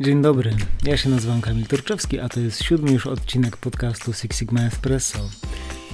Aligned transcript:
Dzień 0.00 0.22
dobry, 0.22 0.56
ja 0.84 0.96
się 0.96 1.10
nazywam 1.10 1.40
Kamil 1.40 1.66
Turczewski, 1.66 2.20
a 2.20 2.28
to 2.28 2.40
jest 2.40 2.62
siódmy 2.62 2.92
już 2.92 3.06
odcinek 3.06 3.56
podcastu 3.56 4.12
Six 4.12 4.38
Sigma 4.38 4.60
Espresso, 4.60 5.18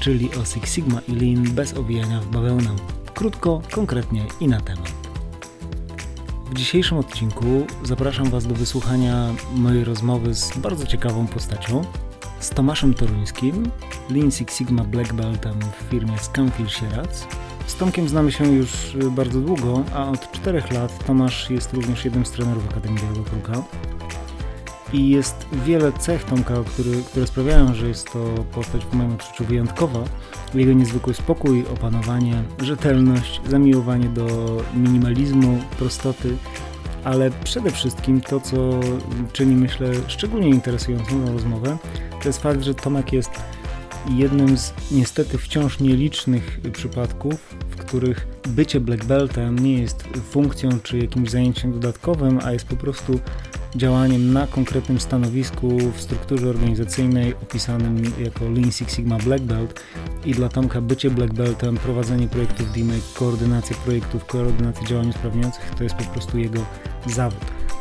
czyli 0.00 0.30
o 0.34 0.44
Six 0.44 0.74
Sigma 0.74 1.00
i 1.08 1.12
Lean 1.12 1.54
bez 1.54 1.74
owijania 1.74 2.20
w 2.20 2.30
bawełnę. 2.30 2.76
Krótko, 3.14 3.62
konkretnie 3.70 4.26
i 4.40 4.48
na 4.48 4.60
temat. 4.60 4.92
W 6.50 6.54
dzisiejszym 6.54 6.98
odcinku 6.98 7.66
zapraszam 7.82 8.30
Was 8.30 8.46
do 8.46 8.54
wysłuchania 8.54 9.34
mojej 9.54 9.84
rozmowy 9.84 10.34
z 10.34 10.58
bardzo 10.58 10.86
ciekawą 10.86 11.26
postacią, 11.26 11.84
z 12.40 12.50
Tomaszem 12.50 12.94
Toruńskim, 12.94 13.70
Lean 14.10 14.30
Six 14.30 14.56
Sigma 14.56 14.84
Black 14.84 15.12
Beltem 15.12 15.60
w 15.60 15.90
firmie 15.90 16.18
Scanfil 16.18 16.68
Sieradz. 16.68 17.26
Z 17.66 17.74
Tomkiem 17.74 18.08
znamy 18.08 18.32
się 18.32 18.52
już 18.52 18.96
bardzo 19.10 19.40
długo, 19.40 19.84
a 19.94 20.10
od 20.10 20.32
czterech 20.32 20.72
lat 20.72 21.06
Tomasz 21.06 21.50
jest 21.50 21.72
również 21.72 22.04
jednym 22.04 22.26
z 22.26 22.30
trenerów 22.30 22.68
Akademii 22.68 23.02
Białego 23.02 23.24
Kruka. 23.24 23.62
I 24.92 25.08
jest 25.08 25.46
wiele 25.66 25.92
cech 25.92 26.24
Tomka, 26.24 26.54
który, 26.66 27.02
które 27.02 27.26
sprawiają, 27.26 27.74
że 27.74 27.88
jest 27.88 28.12
to 28.12 28.24
postać 28.52 28.84
w 28.84 28.92
moim 28.92 29.12
odczuciu 29.12 29.44
wyjątkowa. 29.44 30.04
Jego 30.54 30.72
niezwykły 30.72 31.14
spokój, 31.14 31.64
opanowanie, 31.66 32.42
rzetelność, 32.62 33.40
zamiłowanie 33.48 34.08
do 34.08 34.56
minimalizmu, 34.74 35.58
prostoty, 35.78 36.36
ale 37.04 37.30
przede 37.30 37.70
wszystkim 37.70 38.20
to, 38.20 38.40
co 38.40 38.80
czyni, 39.32 39.56
myślę, 39.56 39.92
szczególnie 40.06 40.48
interesującą 40.48 41.32
rozmowę, 41.32 41.76
to 42.22 42.28
jest 42.28 42.42
fakt, 42.42 42.62
że 42.62 42.74
Tomek 42.74 43.12
jest 43.12 43.30
jednym 44.10 44.58
z 44.58 44.74
niestety 44.90 45.38
wciąż 45.38 45.80
nielicznych 45.80 46.60
przypadków, 46.72 47.54
w 47.70 47.76
których 47.76 48.26
bycie 48.48 48.80
black 48.80 49.04
beltem 49.04 49.58
nie 49.58 49.78
jest 49.78 50.02
funkcją 50.30 50.68
czy 50.82 50.98
jakimś 50.98 51.30
zajęciem 51.30 51.72
dodatkowym, 51.72 52.40
a 52.44 52.52
jest 52.52 52.66
po 52.66 52.76
prostu 52.76 53.20
działaniem 53.76 54.32
na 54.32 54.46
konkretnym 54.46 55.00
stanowisku 55.00 55.78
w 55.94 56.00
strukturze 56.00 56.48
organizacyjnej 56.48 57.34
opisanym 57.34 58.02
jako 58.24 58.44
Lean 58.44 58.72
Six 58.72 58.94
Sigma 58.94 59.18
Black 59.18 59.44
Belt 59.44 59.80
i 60.24 60.32
dla 60.32 60.48
Tomka 60.48 60.80
bycie 60.80 61.10
Black 61.10 61.32
Beltem, 61.32 61.76
prowadzenie 61.76 62.28
projektów 62.28 62.72
DMAKE, 62.72 63.14
koordynacja 63.14 63.76
projektów, 63.76 64.24
koordynacja 64.24 64.86
działań 64.86 65.08
usprawniających 65.08 65.70
to 65.78 65.84
jest 65.84 65.96
po 65.96 66.04
prostu 66.04 66.38
jego 66.38 66.60
zawód. 67.06 67.40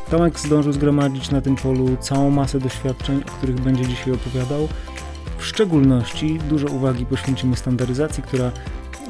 Tomek 0.09 0.39
zdążył 0.39 0.73
zgromadzić 0.73 1.31
na 1.31 1.41
tym 1.41 1.55
polu 1.55 1.97
całą 1.99 2.29
masę 2.29 2.59
doświadczeń, 2.59 3.21
o 3.27 3.31
których 3.31 3.59
będzie 3.59 3.85
dzisiaj 3.85 4.13
opowiadał. 4.13 4.67
W 5.37 5.45
szczególności 5.45 6.39
dużo 6.49 6.67
uwagi 6.67 7.05
poświęcimy 7.05 7.55
standaryzacji, 7.55 8.23
która 8.23 8.51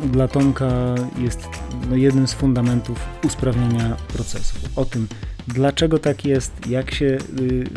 dla 0.03 0.27
Tomka 0.27 0.95
jest 1.17 1.47
no, 1.89 1.95
jednym 1.95 2.27
z 2.27 2.33
fundamentów 2.33 2.99
usprawnienia 3.23 3.95
procesów. 4.07 4.59
O 4.75 4.85
tym, 4.85 5.07
dlaczego 5.47 5.99
tak 5.99 6.25
jest, 6.25 6.67
jak 6.69 6.93
się 6.93 7.05
y, 7.05 7.19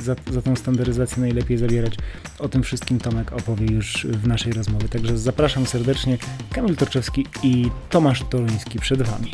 za, 0.02 0.16
za 0.32 0.42
tą 0.42 0.56
standaryzację 0.56 1.20
najlepiej 1.20 1.58
zabierać, 1.58 1.94
o 2.38 2.48
tym 2.48 2.62
wszystkim 2.62 2.98
Tomek 2.98 3.32
opowie 3.32 3.66
już 3.66 4.06
w 4.06 4.26
naszej 4.26 4.52
rozmowie. 4.52 4.88
Także 4.88 5.18
zapraszam 5.18 5.66
serdecznie. 5.66 6.18
Kamil 6.52 6.76
Torczewski 6.76 7.26
i 7.42 7.70
Tomasz 7.90 8.24
Toruński 8.30 8.78
przed 8.78 9.02
Wami. 9.02 9.32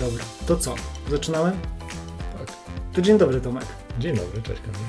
Dobra, 0.00 0.24
to 0.46 0.56
co? 0.56 0.74
Zaczynamy? 1.10 1.52
Tak. 2.38 2.52
To 2.92 3.02
dzień 3.02 3.18
dobry 3.18 3.40
Tomek. 3.40 3.64
Dzień 4.00 4.16
dobry, 4.16 4.42
cześć 4.42 4.60
Kamil. 4.60 4.80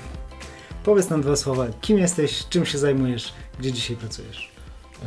Powiedz 0.84 1.10
nam 1.10 1.22
dwa 1.22 1.36
słowa. 1.36 1.68
Kim 1.82 1.98
jesteś, 1.98 2.48
czym 2.50 2.66
się 2.66 2.78
zajmujesz, 2.78 3.34
gdzie 3.60 3.72
dzisiaj 3.72 3.98
pracujesz? 3.98 4.49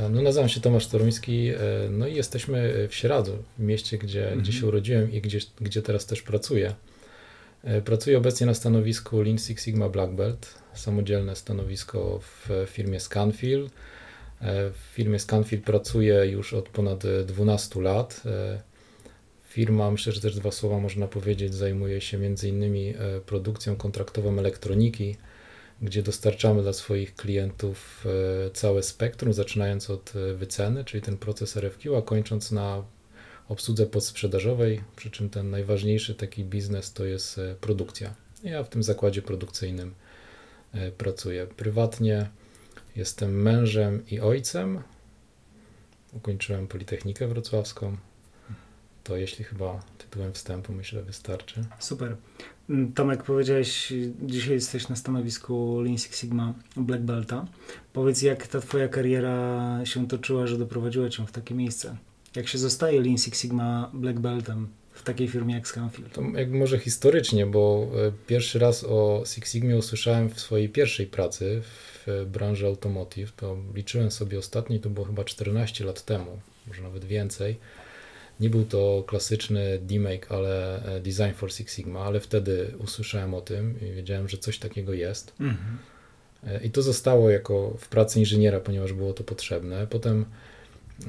E, 0.01 0.09
no, 0.09 0.23
nazywam 0.23 0.48
się 0.48 0.61
Tomasz 0.61 0.87
Toruński, 0.87 1.48
e, 1.48 1.59
no 1.91 2.07
i 2.07 2.15
jesteśmy 2.15 2.89
w 2.89 2.95
Sieradzu, 2.95 3.39
w 3.59 3.62
mieście, 3.62 3.98
gdzie, 3.98 4.23
mhm. 4.23 4.43
gdzie 4.43 4.53
się 4.53 4.67
urodziłem 4.67 5.12
i 5.12 5.21
gdzie, 5.21 5.39
gdzie 5.61 5.83
teraz 5.83 6.07
też 6.07 6.23
pracuję. 6.23 6.75
E, 7.64 7.83
pracuję 7.83 8.19
obecnie 8.19 8.47
na 8.47 8.55
stanowisku 8.55 9.23
Lean 9.23 9.39
Six 9.39 9.64
Sigma 9.64 9.89
Black 9.89 10.13
Belt, 10.13 10.55
samodzielne 10.75 11.36
stanowisko 11.36 12.20
w 12.20 12.67
firmie 12.67 13.01
Scanfil. 13.01 13.70
W 14.73 14.95
firmie 14.95 15.19
Scanfil 15.19 15.61
pracuję 15.61 16.27
już 16.27 16.55
od 16.55 16.69
ponad 16.69 17.03
12 17.27 17.80
lat. 17.80 18.23
Firma, 19.48 19.91
myślę, 19.91 20.13
że 20.13 20.20
też 20.20 20.35
dwa 20.35 20.51
słowa 20.51 20.79
można 20.79 21.07
powiedzieć, 21.09 21.55
zajmuje 21.55 22.01
się 22.01 22.19
między 22.19 22.48
innymi 22.48 22.95
produkcją 23.27 23.77
kontraktową 23.77 24.39
elektroniki, 24.39 25.17
gdzie 25.83 26.03
dostarczamy 26.03 26.63
dla 26.63 26.73
swoich 26.73 27.15
klientów 27.15 28.07
e, 28.47 28.51
całe 28.51 28.83
spektrum, 28.83 29.33
zaczynając 29.33 29.91
od 29.91 30.13
e, 30.17 30.35
wyceny, 30.35 30.85
czyli 30.85 31.03
ten 31.03 31.17
proces 31.17 31.57
RFQ, 31.57 31.97
a 31.97 32.03
kończąc 32.03 32.53
na 32.53 32.85
obsłudze 33.49 33.87
podsprzedażowej, 33.87 34.81
przy 34.97 35.11
czym 35.11 35.31
ten 35.31 35.51
najważniejszy 35.51 36.15
taki 36.15 36.45
biznes 36.45 36.93
to 36.93 37.05
jest 37.05 37.39
e, 37.39 37.55
produkcja. 37.61 38.15
Ja 38.45 38.65
w 38.65 38.69
tym 38.69 38.83
zakładzie 38.83 39.23
produkcyjnym 39.23 39.95
pracuję. 40.99 41.47
Prywatnie 41.47 42.29
jestem 42.97 43.43
mężem 43.43 44.07
i 44.07 44.21
ojcem. 44.21 44.83
Ukończyłem 46.13 46.69
Politechnikę 46.69 47.29
Wrocławską. 47.29 47.97
To 49.05 49.17
jeśli 49.17 49.45
chyba 49.45 49.83
tytułem 50.12 50.33
wstępu 50.33 50.73
myślę 50.73 51.02
wystarczy. 51.02 51.64
Super. 51.78 52.17
Mm, 52.70 52.92
Tomek, 52.92 53.23
powiedziałeś, 53.23 53.92
dzisiaj 54.23 54.55
jesteś 54.55 54.89
na 54.89 54.96
stanowisku 54.96 55.80
Lean 55.80 55.98
Six 55.98 56.20
Sigma 56.20 56.55
Black 56.77 57.02
Belta. 57.02 57.46
Powiedz, 57.92 58.23
jak 58.23 58.46
ta 58.46 58.61
twoja 58.61 58.89
kariera 58.89 59.80
się 59.84 60.08
toczyła, 60.08 60.46
że 60.46 60.58
doprowadziła 60.58 61.08
cię 61.08 61.27
w 61.27 61.33
takie 61.33 61.55
miejsce? 61.55 61.96
Jak 62.36 62.48
się 62.48 62.58
zostaje 62.58 63.00
Lean 63.00 63.18
Six 63.18 63.40
Sigma 63.40 63.90
Black 63.95 64.18
Beltem 64.18 64.68
w 64.92 65.02
takiej 65.02 65.28
firmie 65.28 65.55
jak 65.55 65.68
Scanfield? 65.68 66.12
To 66.12 66.23
jak 66.23 66.50
może 66.50 66.79
historycznie, 66.79 67.46
bo 67.46 67.86
e, 68.08 68.12
pierwszy 68.27 68.58
raz 68.58 68.84
o 68.84 69.23
Six 69.27 69.52
Sigmie 69.52 69.77
usłyszałem 69.77 70.30
w 70.30 70.40
swojej 70.40 70.68
pierwszej 70.68 71.06
pracy 71.06 71.62
w 71.64 72.27
branży 72.27 72.67
automotive. 72.67 73.33
To 73.33 73.56
liczyłem 73.74 74.11
sobie 74.11 74.39
ostatni, 74.39 74.80
to 74.80 74.90
było 74.90 75.06
chyba 75.06 75.24
14 75.24 75.84
lat 75.84 76.05
temu, 76.05 76.39
może 76.67 76.83
nawet 76.83 77.05
więcej. 77.05 77.56
Nie 78.42 78.51
był 78.51 78.64
to 78.64 79.05
klasyczny 79.07 79.79
DMake, 79.79 80.27
ale 80.29 80.85
e, 80.85 81.01
Design 81.01 81.33
for 81.35 81.53
Six 81.53 81.75
Sigma, 81.75 82.01
ale 82.01 82.20
wtedy 82.20 82.75
usłyszałem 82.79 83.35
o 83.35 83.41
tym 83.41 83.80
i 83.80 83.92
wiedziałem, 83.92 84.29
że 84.29 84.39
coś 84.39 84.58
takiego 84.58 84.92
jest. 84.92 85.33
Mhm. 85.41 85.79
E, 86.47 86.64
I 86.64 86.70
to 86.70 86.83
zostało 86.83 87.30
jako 87.30 87.75
w 87.79 87.89
pracy 87.89 88.19
inżyniera, 88.19 88.61
ponieważ 88.61 88.92
było 88.92 89.13
to 89.13 89.25
potrzebne. 89.25 89.86
Potem 89.86 90.25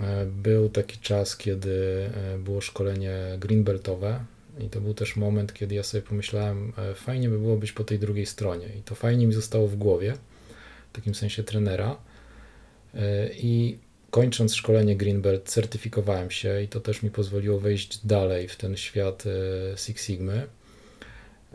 e, 0.02 0.26
był 0.26 0.70
taki 0.70 0.98
czas, 0.98 1.38
kiedy 1.38 2.10
było 2.40 2.62
szkolenie 2.62 3.16
greenbeltowe 3.40 4.26
i 4.60 4.70
to 4.70 4.82
był 4.82 4.94
też 4.94 5.16
moment, 5.16 5.54
kiedy 5.54 5.76
ja 5.76 5.84
sobie 5.84 6.02
pomyślałem, 6.02 6.74
fajnie 6.96 7.30
by 7.30 7.40
było 7.40 7.58
być 7.58 7.72
po 7.72 7.84
tej 7.84 8.00
drugiej 8.00 8.26
stronie. 8.26 8.68
I 8.80 8.82
to 8.82 8.96
fajnie 8.96 9.28
mi 9.28 9.34
zostało 9.34 9.68
w 9.68 9.76
głowie, 9.76 10.14
w 10.92 10.96
takim 10.96 11.16
sensie 11.16 11.44
trenera. 11.44 11.98
I 13.34 13.78
kończąc 14.14 14.56
szkolenie 14.56 14.96
Greenbelt 14.96 15.50
certyfikowałem 15.50 16.32
się 16.32 16.62
i 16.62 16.68
to 16.68 16.80
też 16.80 17.04
mi 17.04 17.12
pozwoliło 17.12 17.60
wejść 17.60 18.06
dalej 18.06 18.48
w 18.48 18.56
ten 18.56 18.78
świat 18.78 19.24
e, 19.26 19.78
Six 19.78 20.06
Sigmy. 20.06 20.48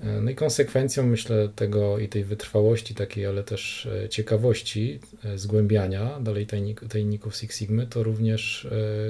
E, 0.02 0.20
no 0.20 0.30
i 0.30 0.34
konsekwencją 0.34 1.06
myślę 1.06 1.48
tego 1.56 1.98
i 1.98 2.08
tej 2.08 2.24
wytrwałości 2.24 2.94
takiej, 2.94 3.26
ale 3.26 3.44
też 3.44 3.86
e, 3.86 4.08
ciekawości 4.08 5.00
zgłębiania 5.36 6.20
dalej 6.20 6.46
tajników 6.88 7.36
Six 7.36 7.56
Sigmy 7.56 7.86
to 7.86 8.02
również 8.02 8.68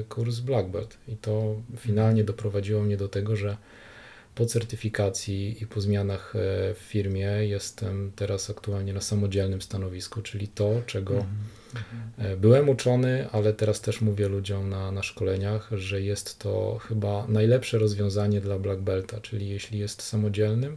kurs 0.08 0.40
Black 0.40 0.68
Belt 0.68 0.96
i 1.08 1.16
to 1.16 1.56
finalnie 1.76 2.24
doprowadziło 2.24 2.82
mnie 2.82 2.96
do 2.96 3.08
tego, 3.08 3.36
że 3.36 3.56
po 4.38 4.46
certyfikacji 4.46 5.62
i 5.62 5.66
po 5.66 5.80
zmianach 5.80 6.32
w 6.74 6.78
firmie 6.80 7.26
jestem 7.26 8.12
teraz 8.16 8.50
aktualnie 8.50 8.92
na 8.92 9.00
samodzielnym 9.00 9.62
stanowisku, 9.62 10.22
czyli 10.22 10.48
to, 10.48 10.82
czego 10.86 11.14
mhm 11.14 11.28
E, 12.18 12.36
byłem 12.36 12.68
uczony, 12.68 13.26
ale 13.32 13.52
teraz 13.52 13.80
też 13.80 14.00
mówię 14.00 14.28
ludziom 14.28 14.68
na, 14.68 14.92
na 14.92 15.02
szkoleniach, 15.02 15.70
że 15.72 16.02
jest 16.02 16.38
to 16.38 16.78
chyba 16.88 17.26
najlepsze 17.28 17.78
rozwiązanie 17.78 18.40
dla 18.40 18.58
Black 18.58 18.80
Belta, 18.80 19.20
czyli 19.20 19.48
jeśli 19.48 19.78
jest 19.78 20.02
samodzielnym 20.02 20.76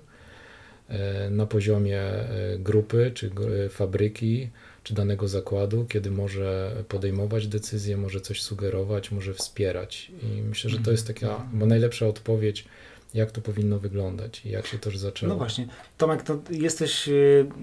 e, 0.89 1.29
na 1.29 1.45
poziomie 1.45 2.01
e, 2.01 2.57
grupy 2.59 3.11
czy 3.13 3.31
fabryki, 3.69 4.49
czy 4.83 4.93
danego 4.93 5.27
zakładu, 5.27 5.85
kiedy 5.85 6.11
może 6.11 6.75
podejmować 6.87 7.47
decyzje, 7.47 7.97
może 7.97 8.21
coś 8.21 8.41
sugerować, 8.41 9.11
może 9.11 9.33
wspierać. 9.33 10.11
I 10.23 10.41
myślę, 10.41 10.69
że 10.69 10.79
to 10.79 10.91
jest 10.91 11.07
taka 11.07 11.27
mhm. 11.27 11.51
chyba 11.51 11.65
najlepsza 11.65 12.07
odpowiedź, 12.07 12.65
jak 13.13 13.31
to 13.31 13.41
powinno 13.41 13.79
wyglądać 13.79 14.45
i 14.45 14.49
jak 14.49 14.67
się 14.67 14.79
to 14.79 14.91
zaczęło. 14.97 15.33
No 15.33 15.37
właśnie. 15.37 15.67
Tomek, 15.97 16.23
to 16.23 16.39
jesteś, 16.49 17.09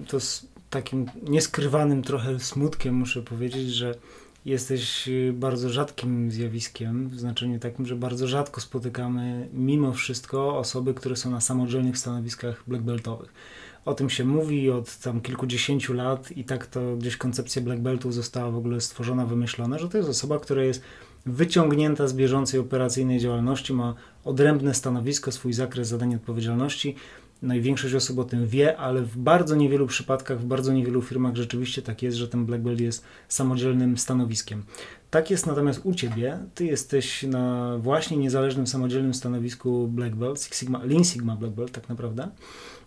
to 0.07 0.17
takim 0.69 1.05
nieskrywanym 1.23 2.03
trochę 2.03 2.39
smutkiem 2.39 2.95
muszę 2.95 3.21
powiedzieć, 3.21 3.69
że 3.69 3.95
jesteś 4.45 5.07
y, 5.07 5.33
bardzo 5.33 5.69
rzadkim 5.69 6.31
zjawiskiem, 6.31 7.09
w 7.09 7.19
znaczeniu 7.19 7.59
takim, 7.59 7.85
że 7.85 7.95
bardzo 7.95 8.27
rzadko 8.27 8.61
spotykamy 8.61 9.49
mimo 9.53 9.93
wszystko 9.93 10.57
osoby, 10.57 10.93
które 10.93 11.15
są 11.15 11.31
na 11.31 11.41
samodzielnych 11.41 11.97
stanowiskach 11.97 12.63
blackbeltowych. 12.67 13.33
o 13.85 13.93
tym 13.93 14.09
się 14.09 14.25
mówi 14.25 14.69
od 14.69 14.97
tam 14.97 15.21
kilkudziesięciu 15.21 15.93
lat 15.93 16.31
i 16.31 16.43
tak 16.43 16.67
to 16.67 16.95
gdzieś 16.95 17.17
koncepcja 17.17 17.61
Black 17.61 17.81
Beltów 17.81 18.13
została 18.13 18.51
w 18.51 18.57
ogóle 18.57 18.81
stworzona, 18.81 19.25
wymyślona, 19.25 19.79
że 19.79 19.89
to 19.89 19.97
jest 19.97 20.09
osoba, 20.09 20.39
która 20.39 20.63
jest 20.63 20.81
wyciągnięta 21.25 22.07
z 22.07 22.13
bieżącej 22.13 22.59
operacyjnej 22.59 23.19
działalności, 23.19 23.73
ma 23.73 23.95
odrębne 24.25 24.73
stanowisko, 24.73 25.31
swój 25.31 25.53
zakres 25.53 25.87
zadań 25.87 26.15
odpowiedzialności. 26.15 26.95
No 27.41 27.55
i 27.55 27.61
większość 27.61 27.95
osób 27.95 28.19
o 28.19 28.23
tym 28.23 28.47
wie, 28.47 28.77
ale 28.77 29.01
w 29.01 29.17
bardzo 29.17 29.55
niewielu 29.55 29.87
przypadkach, 29.87 30.39
w 30.39 30.45
bardzo 30.45 30.73
niewielu 30.73 31.01
firmach 31.01 31.35
rzeczywiście 31.35 31.81
tak 31.81 32.03
jest, 32.03 32.17
że 32.17 32.27
ten 32.27 32.45
Black 32.45 32.63
Belt 32.63 32.79
jest 32.79 33.03
samodzielnym 33.27 33.97
stanowiskiem. 33.97 34.63
Tak 35.09 35.31
jest 35.31 35.47
natomiast 35.47 35.81
u 35.83 35.93
Ciebie. 35.93 36.39
Ty 36.55 36.65
jesteś 36.65 37.23
na 37.23 37.77
właśnie 37.77 38.17
niezależnym, 38.17 38.67
samodzielnym 38.67 39.13
stanowisku 39.13 39.87
Black 39.87 40.15
Belt, 40.15 40.41
Six 40.41 40.59
Sigma, 40.59 40.83
Lean 40.83 41.03
Sigma 41.03 41.35
Black 41.35 41.55
Belt 41.55 41.71
tak 41.71 41.89
naprawdę. 41.89 42.27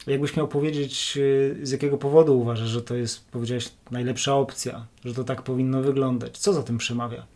Jakbyś 0.06 0.36
miał 0.36 0.48
powiedzieć, 0.48 1.14
y, 1.16 1.58
z 1.62 1.70
jakiego 1.70 1.98
powodu 1.98 2.40
uważasz, 2.40 2.68
że 2.68 2.82
to 2.82 2.94
jest, 2.94 3.30
powiedziałeś, 3.30 3.68
najlepsza 3.90 4.34
opcja, 4.34 4.86
że 5.04 5.14
to 5.14 5.24
tak 5.24 5.42
powinno 5.42 5.82
wyglądać? 5.82 6.38
Co 6.38 6.52
za 6.52 6.62
tym 6.62 6.78
przemawia? 6.78 7.26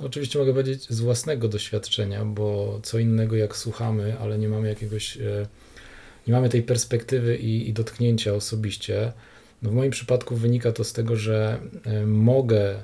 Oczywiście 0.00 0.38
mogę 0.38 0.52
powiedzieć 0.52 0.88
z 0.88 1.00
własnego 1.00 1.48
doświadczenia, 1.48 2.24
bo 2.24 2.80
co 2.82 2.98
innego 2.98 3.36
jak 3.36 3.56
słuchamy, 3.56 4.18
ale 4.18 4.38
nie 4.38 4.48
mamy 4.48 4.68
jakiegoś, 4.68 5.16
e, 5.16 5.46
nie 6.26 6.32
mamy 6.32 6.48
tej 6.48 6.62
perspektywy 6.62 7.36
i, 7.36 7.68
i 7.68 7.72
dotknięcia 7.72 8.34
osobiście. 8.34 9.12
No 9.62 9.70
w 9.70 9.74
moim 9.74 9.90
przypadku 9.90 10.36
wynika 10.36 10.72
to 10.72 10.84
z 10.84 10.92
tego, 10.92 11.16
że 11.16 11.60
e, 11.84 12.06
mogę 12.06 12.74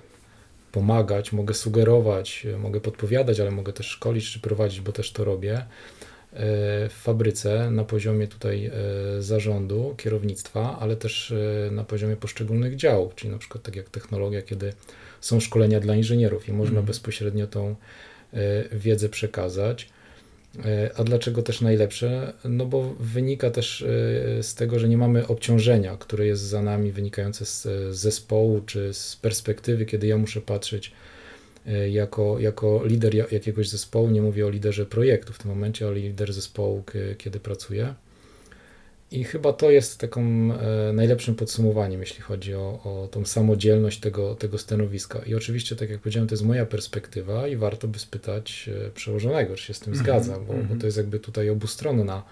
pomagać, 0.72 1.32
mogę 1.32 1.55
sugerować, 1.55 2.46
e, 2.55 2.58
mogę 2.58 2.81
podpowiadać, 2.81 3.40
ale 3.40 3.50
mogę 3.50 3.72
też 3.72 3.87
szkolić 3.87 4.31
czy 4.31 4.40
prowadzić, 4.40 4.81
bo 4.81 4.93
też 4.93 5.12
to 5.12 5.25
robię 5.25 5.64
w 6.88 6.94
fabryce 7.02 7.70
na 7.70 7.84
poziomie 7.84 8.28
tutaj 8.28 8.70
zarządu, 9.19 9.94
kierownictwa, 9.96 10.78
ale 10.81 10.96
też 10.96 11.34
na 11.70 11.84
poziomie 11.84 12.16
poszczególnych 12.16 12.76
działów, 12.76 13.14
czyli 13.14 13.32
na 13.32 13.38
przykład 13.38 13.64
tak 13.64 13.76
jak 13.76 13.88
technologia, 13.88 14.43
kiedy 14.43 14.72
są 15.25 15.41
szkolenia 15.41 15.81
dla 15.81 15.94
inżynierów 15.97 16.49
i 16.49 16.53
można 16.53 16.71
mhm. 16.71 16.87
bezpośrednio 16.87 17.47
tą 17.47 17.76
e, 18.32 18.65
wiedzę 18.73 19.09
przekazać. 19.09 19.88
E, 20.65 20.91
a 20.97 21.05
dlaczego 21.05 21.43
też 21.43 21.61
najlepsze? 21.61 22.32
No 22.44 22.67
bo 22.67 22.94
wynika 23.00 23.50
też 23.50 23.82
e, 23.82 24.43
z 24.43 24.55
tego, 24.55 24.79
że 24.79 24.88
nie 24.88 24.97
mamy 24.97 25.26
obciążenia, 25.26 25.97
które 25.97 26.26
jest 26.26 26.43
za 26.43 26.62
nami 26.62 26.93
wynikające 26.93 27.44
z 27.44 27.67
zespołu 27.97 28.61
czy 28.67 28.94
z 28.94 29.17
perspektywy, 29.17 29.87
kiedy 29.87 30.06
ja 30.06 30.19
muszę 30.19 30.41
patrzeć 30.41 30.93
jako, 31.91 32.38
jako 32.38 32.87
lider 32.87 33.32
jakiegoś 33.32 33.69
zespołu. 33.69 34.11
Nie 34.11 34.23
mówię 34.23 34.47
o 34.47 34.50
liderze 34.50 34.87
projektu 34.87 35.32
w 35.32 35.38
tym 35.38 35.50
momencie, 35.50 35.87
ale 35.87 35.94
lider 35.94 36.32
zespołu, 36.32 36.82
kiedy 37.19 37.41
pracuję. 37.41 37.94
I 39.14 39.25
chyba 39.25 39.52
to 39.52 39.70
jest 39.70 39.99
taką 39.99 40.20
e, 40.20 40.93
najlepszym 40.93 41.34
podsumowaniem, 41.34 42.00
jeśli 42.00 42.22
chodzi 42.22 42.55
o, 42.55 42.81
o 42.84 43.08
tą 43.11 43.25
samodzielność 43.25 44.00
tego, 44.00 44.34
tego 44.34 44.58
stanowiska. 44.58 45.19
I 45.26 45.34
oczywiście, 45.34 45.76
tak 45.76 45.90
jak 45.90 46.00
powiedziałem, 46.00 46.28
to 46.28 46.34
jest 46.34 46.44
moja 46.44 46.66
perspektywa 46.66 47.49
i 47.49 47.56
warto 47.56 47.88
by 47.88 47.99
spytać 47.99 48.70
e, 48.87 48.90
przełożonego, 48.90 49.56
czy 49.56 49.64
się 49.64 49.75
z 49.75 49.81
tym 49.81 49.93
mm 49.93 50.02
-hmm, 50.02 50.06
zgadza, 50.06 50.32
bo, 50.32 50.38
mm 50.38 50.46
-hmm. 50.46 50.56
bo 50.56 50.62
mhm. 50.62 50.81
to 50.81 50.87
jest 50.87 50.99
jakby 50.99 51.20
tutaj 51.20 51.50
obustronna 51.50 52.22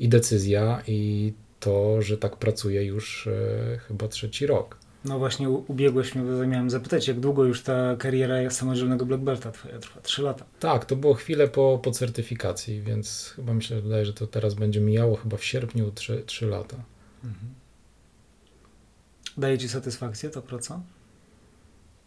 i 0.00 0.08
decyzja 0.08 0.82
i 0.86 1.32
to, 1.60 2.02
że 2.02 2.18
tak 2.18 2.36
pracuję 2.36 2.84
już 2.84 3.26
e, 3.26 3.78
chyba 3.88 4.08
trzeci 4.08 4.46
rok. 4.46 4.76
No 5.04 5.18
właśnie 5.18 5.48
ubiegłeś 5.50 6.14
mnie, 6.14 6.46
miałem 6.46 6.70
zapytać, 6.70 7.08
jak 7.08 7.20
długo 7.20 7.44
już 7.44 7.62
ta 7.62 7.96
kariera 7.96 8.50
samodzielnego 8.50 9.06
Black 9.06 9.22
Belta 9.22 9.52
twoja 9.52 9.78
trwa? 9.78 10.00
Trzy 10.00 10.22
lata. 10.22 10.44
Tak, 10.60 10.84
to 10.84 10.96
było 10.96 11.14
chwilę 11.14 11.48
po, 11.48 11.80
po 11.82 11.90
certyfikacji, 11.90 12.82
więc 12.82 13.32
chyba 13.36 13.54
myślę, 13.54 13.80
wydaje, 13.80 14.06
że 14.06 14.12
to 14.12 14.26
teraz 14.26 14.54
będzie 14.54 14.80
mijało 14.80 15.16
chyba 15.16 15.36
w 15.36 15.44
sierpniu 15.44 15.90
trzy, 15.90 16.22
trzy 16.26 16.46
lata. 16.46 16.76
Mhm. 17.24 17.54
Daje 19.36 19.58
Ci 19.58 19.68
satysfakcję 19.68 20.30
ta 20.30 20.42
praca? 20.42 20.80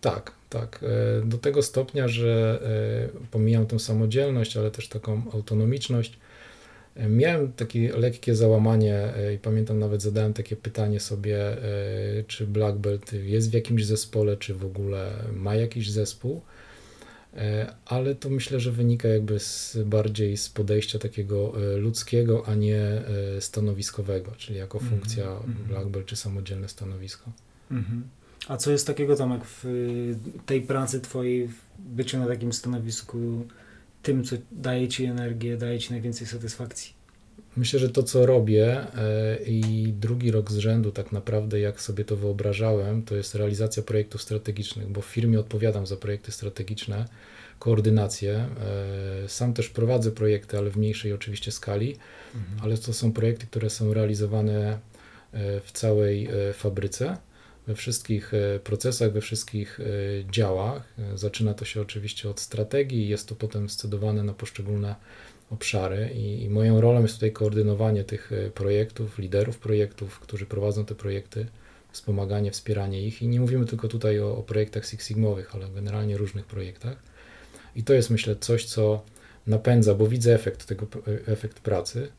Tak, 0.01 0.31
tak. 0.49 0.83
E, 0.83 1.25
do 1.25 1.37
tego 1.37 1.61
stopnia, 1.61 2.07
że 2.07 2.61
e, 3.23 3.27
pomijam 3.31 3.65
tę 3.65 3.79
samodzielność, 3.79 4.57
ale 4.57 4.71
też 4.71 4.87
taką 4.87 5.21
autonomiczność, 5.33 6.19
Miałem 6.95 7.53
takie 7.53 7.97
lekkie 7.97 8.35
załamanie 8.35 9.15
e, 9.15 9.33
i 9.33 9.37
pamiętam 9.37 9.79
nawet 9.79 10.01
zadałem 10.01 10.33
takie 10.33 10.55
pytanie 10.55 10.99
sobie, 10.99 11.37
e, 11.39 12.23
czy 12.27 12.47
Black 12.47 12.77
Belt 12.77 13.13
jest 13.13 13.51
w 13.51 13.53
jakimś 13.53 13.85
zespole, 13.85 14.37
czy 14.37 14.53
w 14.53 14.65
ogóle 14.65 15.11
ma 15.35 15.55
jakiś 15.55 15.91
zespół, 15.91 16.41
e, 17.33 17.73
ale 17.85 18.15
to 18.15 18.29
myślę, 18.29 18.59
że 18.59 18.71
wynika 18.71 19.07
jakby 19.07 19.39
z, 19.39 19.77
bardziej 19.85 20.37
z 20.37 20.49
podejścia 20.49 20.99
takiego 20.99 21.53
ludzkiego, 21.77 22.47
a 22.47 22.55
nie 22.55 23.01
stanowiskowego, 23.39 24.31
czyli 24.37 24.57
jako 24.57 24.77
mhm, 24.77 24.99
funkcja 24.99 25.23
mm 25.23 25.41
-hmm. 25.41 25.67
Black 25.67 25.87
Belt 25.87 26.05
czy 26.05 26.15
samodzielne 26.15 26.69
stanowisko. 26.69 27.31
Mm 27.71 27.83
-hmm. 27.83 28.01
A 28.47 28.57
co 28.57 28.71
jest 28.71 28.87
takiego 28.87 29.15
Tomek 29.15 29.41
w 29.45 29.65
tej 30.45 30.61
pracy 30.61 31.01
twojej, 31.01 31.47
w 31.47 31.61
byciu 31.79 32.17
na 32.17 32.27
takim 32.27 32.53
stanowisku 32.53 33.47
tym, 34.03 34.23
co 34.23 34.35
daje 34.51 34.87
Ci 34.87 35.05
energię, 35.05 35.57
daje 35.57 35.79
Ci 35.79 35.91
najwięcej 35.91 36.27
satysfakcji? 36.27 36.93
Myślę, 37.57 37.79
że 37.79 37.89
to, 37.89 38.03
co 38.03 38.25
robię 38.25 38.77
e, 38.95 39.43
i 39.45 39.93
drugi 39.93 40.31
rok 40.31 40.51
z 40.51 40.57
rzędu, 40.57 40.91
tak 40.91 41.11
naprawdę, 41.11 41.59
jak 41.59 41.81
sobie 41.81 42.05
to 42.05 42.15
wyobrażałem, 42.15 43.03
to 43.03 43.15
jest 43.15 43.35
realizacja 43.35 43.83
projektów 43.83 44.21
strategicznych, 44.21 44.87
bo 44.87 45.01
w 45.01 45.05
firmie 45.05 45.39
odpowiadam 45.39 45.87
za 45.87 45.97
projekty 45.97 46.31
strategiczne, 46.31 47.05
koordynację. 47.59 48.47
E, 49.25 49.29
sam 49.29 49.53
też 49.53 49.69
prowadzę 49.69 50.11
projekty, 50.11 50.57
ale 50.57 50.69
w 50.69 50.77
mniejszej 50.77 51.13
oczywiście 51.13 51.51
skali, 51.51 51.95
mhm. 52.35 52.59
ale 52.61 52.77
to 52.77 52.93
są 52.93 53.11
projekty, 53.11 53.45
które 53.45 53.69
są 53.69 53.93
realizowane 53.93 54.79
e, 55.33 55.59
w 55.59 55.71
całej 55.71 56.29
fabryce 56.53 57.17
we 57.67 57.75
wszystkich 57.75 58.33
e, 58.33 58.59
procesach, 58.59 59.11
we 59.11 59.21
wszystkich 59.21 59.79
e, 59.79 59.83
działach. 60.31 60.93
E, 60.99 61.17
zaczyna 61.17 61.53
to 61.53 61.65
się 61.65 61.81
oczywiście 61.81 62.29
od 62.29 62.39
strategii, 62.39 63.07
jest 63.07 63.27
to 63.27 63.35
potem 63.35 63.69
scedowane 63.69 64.23
na 64.23 64.33
poszczególne 64.33 64.95
obszary 65.49 66.09
i, 66.15 66.43
i 66.43 66.49
moją 66.49 66.81
rolą 66.81 67.01
jest 67.01 67.13
tutaj 67.13 67.31
koordynowanie 67.31 68.03
tych 68.03 68.31
projektów, 68.53 69.19
liderów 69.19 69.59
projektów, 69.59 70.19
którzy 70.19 70.45
prowadzą 70.45 70.85
te 70.85 70.95
projekty, 70.95 71.45
wspomaganie, 71.91 72.51
wspieranie 72.51 73.07
ich 73.07 73.21
i 73.21 73.27
nie 73.27 73.39
mówimy 73.39 73.65
tylko 73.65 73.87
tutaj 73.87 74.19
o, 74.19 74.37
o 74.37 74.43
projektach 74.43 74.85
Six 74.85 75.07
Sigmowych, 75.07 75.55
ale 75.55 75.69
generalnie 75.69 76.17
różnych 76.17 76.45
projektach. 76.45 76.97
I 77.75 77.83
to 77.83 77.93
jest 77.93 78.09
myślę 78.09 78.35
coś, 78.35 78.65
co 78.65 79.05
napędza, 79.47 79.95
bo 79.95 80.07
widzę 80.07 80.35
efekt 80.35 80.65
tego, 80.65 80.87
efekt 81.27 81.59
pracy, 81.59 82.11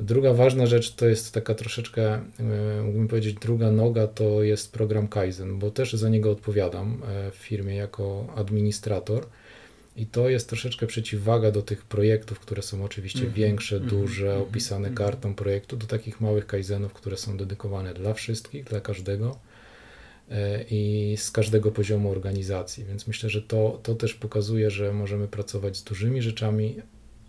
Druga 0.00 0.34
ważna 0.34 0.66
rzecz 0.66 0.94
to 0.94 1.08
jest 1.08 1.34
taka 1.34 1.54
troszeczkę, 1.54 2.14
e, 2.14 2.82
mógłbym 2.82 3.08
powiedzieć, 3.08 3.34
druga 3.34 3.70
noga 3.70 4.06
to 4.06 4.42
jest 4.42 4.72
program 4.72 5.08
Kaizen, 5.08 5.58
bo 5.58 5.70
też 5.70 5.92
za 5.92 6.08
niego 6.08 6.30
odpowiadam 6.30 7.02
e, 7.06 7.30
w 7.30 7.34
firmie 7.34 7.74
jako 7.74 8.32
administrator. 8.36 9.26
I 9.96 10.06
to 10.06 10.28
jest 10.28 10.48
troszeczkę 10.48 10.86
przeciwwaga 10.86 11.50
do 11.50 11.62
tych 11.62 11.84
projektów, 11.84 12.40
które 12.40 12.62
są 12.62 12.84
oczywiście 12.84 13.20
mm 13.20 13.32
-hmm. 13.32 13.36
większe, 13.36 13.76
mm 13.76 13.88
-hmm. 13.88 13.90
duże, 13.90 14.26
mhm. 14.26 14.42
opisane 14.42 14.88
mm 14.88 14.94
-hmm. 14.94 14.98
kartą 14.98 15.34
projektu, 15.34 15.76
do 15.76 15.86
takich 15.86 16.20
małych 16.20 16.46
kaizenów, 16.46 16.92
które 16.92 17.16
są 17.16 17.36
dedykowane 17.36 17.94
dla 17.94 18.14
wszystkich, 18.14 18.64
dla 18.64 18.80
każdego 18.80 19.38
e, 20.30 20.64
i 20.70 21.14
z 21.16 21.30
każdego 21.30 21.70
poziomu 21.70 22.10
organizacji. 22.10 22.84
Więc 22.84 23.06
myślę, 23.06 23.30
że 23.30 23.42
to, 23.42 23.80
to 23.82 23.94
też 23.94 24.14
pokazuje, 24.14 24.70
że 24.70 24.92
możemy 24.92 25.28
pracować 25.28 25.76
z 25.76 25.84
dużymi 25.84 26.22
rzeczami, 26.22 26.76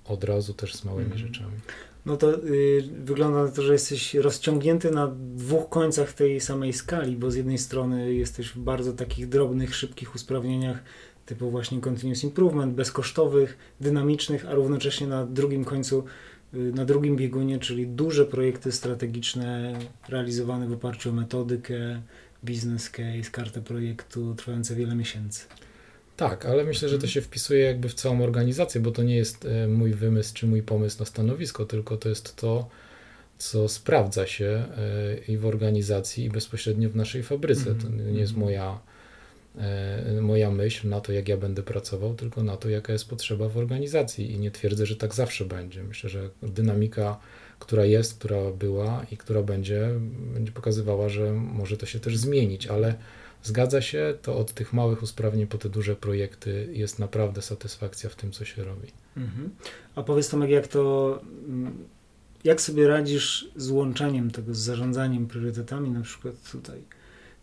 od 0.06 0.24
razu 0.24 0.54
też 0.54 0.76
z 0.76 0.86
małymi 0.86 1.12
mhm. 1.12 1.28
rzeczami 1.28 1.58
no 2.06 2.18
to 2.18 2.46
y, 2.46 2.84
wygląda 3.04 3.44
na 3.44 3.52
to, 3.52 3.62
że 3.62 3.74
jesteś 3.74 4.14
rozciągnięty 4.14 4.92
na 4.92 5.08
dwóch 5.18 5.70
końcach 5.70 6.14
tej 6.14 6.42
samej 6.42 6.74
skali, 6.74 7.18
bo 7.18 7.32
z 7.32 7.36
jednej 7.36 7.58
strony 7.58 8.14
jesteś 8.14 8.50
w 8.50 8.60
bardzo 8.60 8.94
takich 8.94 9.30
drobnych, 9.30 9.76
szybkich 9.76 10.16
usprawnieniach, 10.16 10.84
typu 11.26 11.52
właśnie 11.52 11.82
continuous 11.82 12.24
improvement, 12.24 12.74
bezkosztowych, 12.74 13.58
dynamicznych, 13.82 14.46
a 14.46 14.54
równocześnie 14.54 15.08
na 15.08 15.26
drugim 15.26 15.66
końcu, 15.66 16.04
y, 16.54 16.58
na 16.58 16.86
drugim 16.86 17.16
biegunie, 17.16 17.60
czyli 17.60 17.88
duże 17.88 18.26
projekty 18.26 18.72
strategiczne 18.72 19.80
realizowane 20.10 20.68
w 20.68 20.74
oparciu 20.74 21.10
o 21.10 21.14
metodykę, 21.14 22.02
business 22.44 22.90
case, 22.90 23.32
kartę 23.32 23.62
projektu, 23.62 24.36
trwające 24.36 24.76
wiele 24.76 24.96
miesięcy. 24.96 25.46
Tak, 26.22 26.46
ale 26.46 26.64
myślę, 26.64 26.90
że 26.90 26.96
to 26.96 27.04
mhm. 27.04 27.12
się 27.12 27.22
wpisuje 27.22 27.66
jakby 27.66 27.90
w 27.90 27.94
całą 27.94 28.24
organizację, 28.24 28.82
bo 28.82 28.92
to 28.92 29.04
nie 29.04 29.16
jest 29.16 29.46
e, 29.46 29.68
mój 29.68 29.94
wymysł 29.94 30.34
czy 30.34 30.48
mój 30.48 30.62
pomysł 30.62 31.00
na 31.00 31.06
stanowisko, 31.06 31.66
tylko 31.66 31.98
to 31.98 32.10
jest 32.10 32.36
to, 32.36 32.70
co 33.38 33.70
sprawdza 33.70 34.28
się 34.28 34.46
e, 34.46 35.18
i 35.28 35.38
w 35.38 35.46
organizacji, 35.46 36.26
i 36.26 36.30
bezpośrednio 36.30 36.90
w 36.90 36.96
naszej 36.96 37.24
fabryce. 37.24 37.76
To 37.76 37.90
nie 37.90 38.20
jest 38.20 38.34
mhm. 38.34 38.40
moja, 38.40 38.80
e, 39.58 40.22
moja 40.22 40.52
myśl 40.52 40.90
na 40.90 41.02
to, 41.02 41.12
jak 41.12 41.28
ja 41.28 41.38
będę 41.38 41.64
pracował, 41.64 42.16
tylko 42.16 42.44
na 42.44 42.58
to, 42.58 42.70
jaka 42.70 42.94
jest 42.94 43.10
potrzeba 43.10 43.50
w 43.50 43.58
organizacji. 43.58 44.32
I 44.32 44.40
nie 44.40 44.52
twierdzę, 44.52 44.86
że 44.86 44.96
tak 44.96 45.14
zawsze 45.16 45.46
będzie. 45.46 45.84
Myślę, 45.84 46.10
że 46.10 46.30
dynamika, 46.44 47.20
która 47.60 47.86
jest, 47.86 48.20
która 48.20 48.52
była 48.52 49.06
i 49.12 49.18
która 49.18 49.42
będzie, 49.42 49.90
będzie 50.34 50.52
pokazywała, 50.52 51.10
że 51.10 51.34
może 51.34 51.78
to 51.78 51.86
się 51.86 52.00
też 52.00 52.18
zmienić, 52.18 52.68
ale 52.68 52.96
zgadza 53.44 53.82
się, 53.82 54.14
to 54.22 54.38
od 54.38 54.54
tych 54.54 54.74
małych 54.74 55.04
usprawnień 55.04 55.48
po 55.48 55.58
te 55.58 55.70
duże 55.70 55.96
projekty 55.96 56.70
jest 56.72 57.00
naprawdę 57.00 57.42
satysfakcja 57.42 58.10
w 58.10 58.16
tym, 58.16 58.32
co 58.32 58.46
się 58.46 58.64
robi. 58.64 58.88
Mhm. 59.18 59.50
A 59.96 60.04
powiedz 60.04 60.30
Tomek, 60.30 60.50
jak 60.50 60.68
to 60.68 61.20
mm, 61.48 61.88
jak 62.44 62.62
sobie 62.62 62.88
radzisz 62.88 63.52
z 63.56 63.70
łączeniem 63.70 64.32
tego, 64.32 64.56
z 64.56 64.58
zarządzaniem 64.58 65.28
priorytetami, 65.28 65.90
na 65.90 66.02
przykład 66.02 66.36
tutaj? 66.52 66.82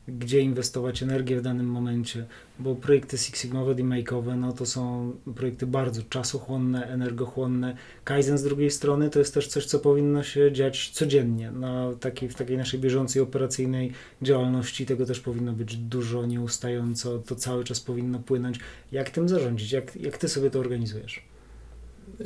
Gdzie 0.08 0.40
inwestować 0.40 1.02
energię 1.02 1.36
w 1.36 1.42
danym 1.42 1.66
momencie, 1.66 2.26
bo 2.58 2.74
projekty 2.74 3.18
Six 3.18 3.40
Sigmowe, 3.40 3.74
demake'owe, 3.74 4.38
no 4.38 4.52
to 4.52 4.66
są 4.66 5.12
projekty 5.34 5.66
bardzo 5.66 6.02
czasochłonne, 6.02 6.86
energochłonne. 6.86 7.76
Kaizen 8.04 8.38
z 8.38 8.42
drugiej 8.42 8.70
strony 8.70 9.10
to 9.10 9.18
jest 9.18 9.34
też 9.34 9.46
coś, 9.48 9.66
co 9.66 9.78
powinno 9.78 10.22
się 10.22 10.52
dziać 10.52 10.90
codziennie, 10.90 11.50
na 11.50 11.92
takiej, 12.00 12.28
w 12.28 12.34
takiej 12.34 12.56
naszej 12.56 12.80
bieżącej 12.80 13.22
operacyjnej 13.22 13.92
działalności 14.22 14.86
tego 14.86 15.06
też 15.06 15.20
powinno 15.20 15.52
być 15.52 15.76
dużo 15.76 16.26
nieustająco, 16.26 17.18
to 17.18 17.34
cały 17.34 17.64
czas 17.64 17.80
powinno 17.80 18.18
płynąć. 18.18 18.60
Jak 18.92 19.10
tym 19.10 19.28
zarządzić? 19.28 19.72
Jak, 19.72 19.96
jak 19.96 20.18
ty 20.18 20.28
sobie 20.28 20.50
to 20.50 20.58
organizujesz? 20.58 21.22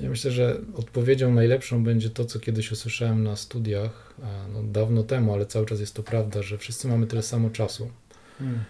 Ja 0.03 0.11
myślę, 0.11 0.31
że 0.31 0.61
odpowiedzią 0.75 1.35
najlepszą 1.35 1.85
będzie 1.85 2.11
to, 2.11 2.25
co 2.25 2.41
kiedyś 2.41 2.73
usłyszałem 2.73 3.23
na 3.25 3.37
studiach, 3.37 4.15
no, 4.53 4.63
dawno 4.63 5.03
temu, 5.03 5.35
ale 5.35 5.47
cały 5.47 5.67
czas 5.67 5.81
jest 5.81 5.95
to 5.95 6.03
prawda, 6.03 6.43
że 6.43 6.59
wszyscy 6.59 6.89
mamy 6.89 7.07
tyle 7.07 7.23
samo 7.23 7.51
czasu. 7.51 7.89
Hmm. 8.39 8.61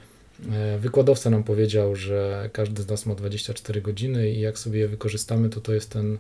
E, 0.53 0.79
wykładowca 0.79 1.31
nam 1.31 1.45
powiedział, 1.45 1.97
że 1.97 2.51
każdy 2.53 2.83
z 2.83 2.89
nas 2.89 3.07
ma 3.07 3.15
24 3.15 3.81
godziny 3.81 4.31
i 4.31 4.41
jak 4.41 4.59
sobie 4.59 4.81
je 4.81 4.89
wykorzystamy, 4.89 5.49
to 5.49 5.61
to 5.61 5.75
jest 5.75 5.91
ten 5.91 6.19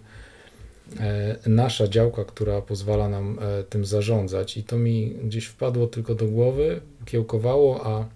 e, 1.00 1.36
nasza 1.46 1.88
działka, 1.88 2.24
która 2.24 2.62
pozwala 2.62 3.08
nam 3.08 3.38
e, 3.42 3.64
tym 3.64 3.84
zarządzać. 3.84 4.56
I 4.56 4.64
to 4.64 4.78
mi 4.78 5.10
gdzieś 5.24 5.46
wpadło 5.46 5.86
tylko 5.86 6.14
do 6.14 6.26
głowy, 6.26 6.80
kiełkowało, 7.04 7.86
a 7.86 8.08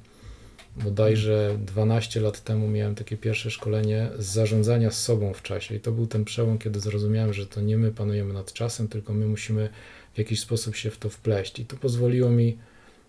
bodajże 0.76 1.58
12 1.66 2.20
lat 2.20 2.44
temu 2.44 2.68
miałem 2.68 2.94
takie 2.94 3.16
pierwsze 3.16 3.50
szkolenie 3.50 4.10
z 4.18 4.26
zarządzania 4.26 4.90
sobą 4.90 5.32
w 5.32 5.42
czasie 5.42 5.74
i 5.74 5.80
to 5.80 5.92
był 5.92 6.06
ten 6.06 6.24
przełom, 6.24 6.58
kiedy 6.58 6.80
zrozumiałem, 6.80 7.32
że 7.32 7.46
to 7.46 7.60
nie 7.60 7.76
my 7.76 7.92
panujemy 7.92 8.34
nad 8.34 8.52
czasem, 8.52 8.88
tylko 8.88 9.14
my 9.14 9.26
musimy 9.26 9.68
w 10.14 10.18
jakiś 10.18 10.40
sposób 10.40 10.76
się 10.76 10.90
w 10.90 10.98
to 10.98 11.08
wpleść. 11.08 11.58
I 11.58 11.66
to 11.66 11.76
pozwoliło 11.76 12.30
mi 12.30 12.58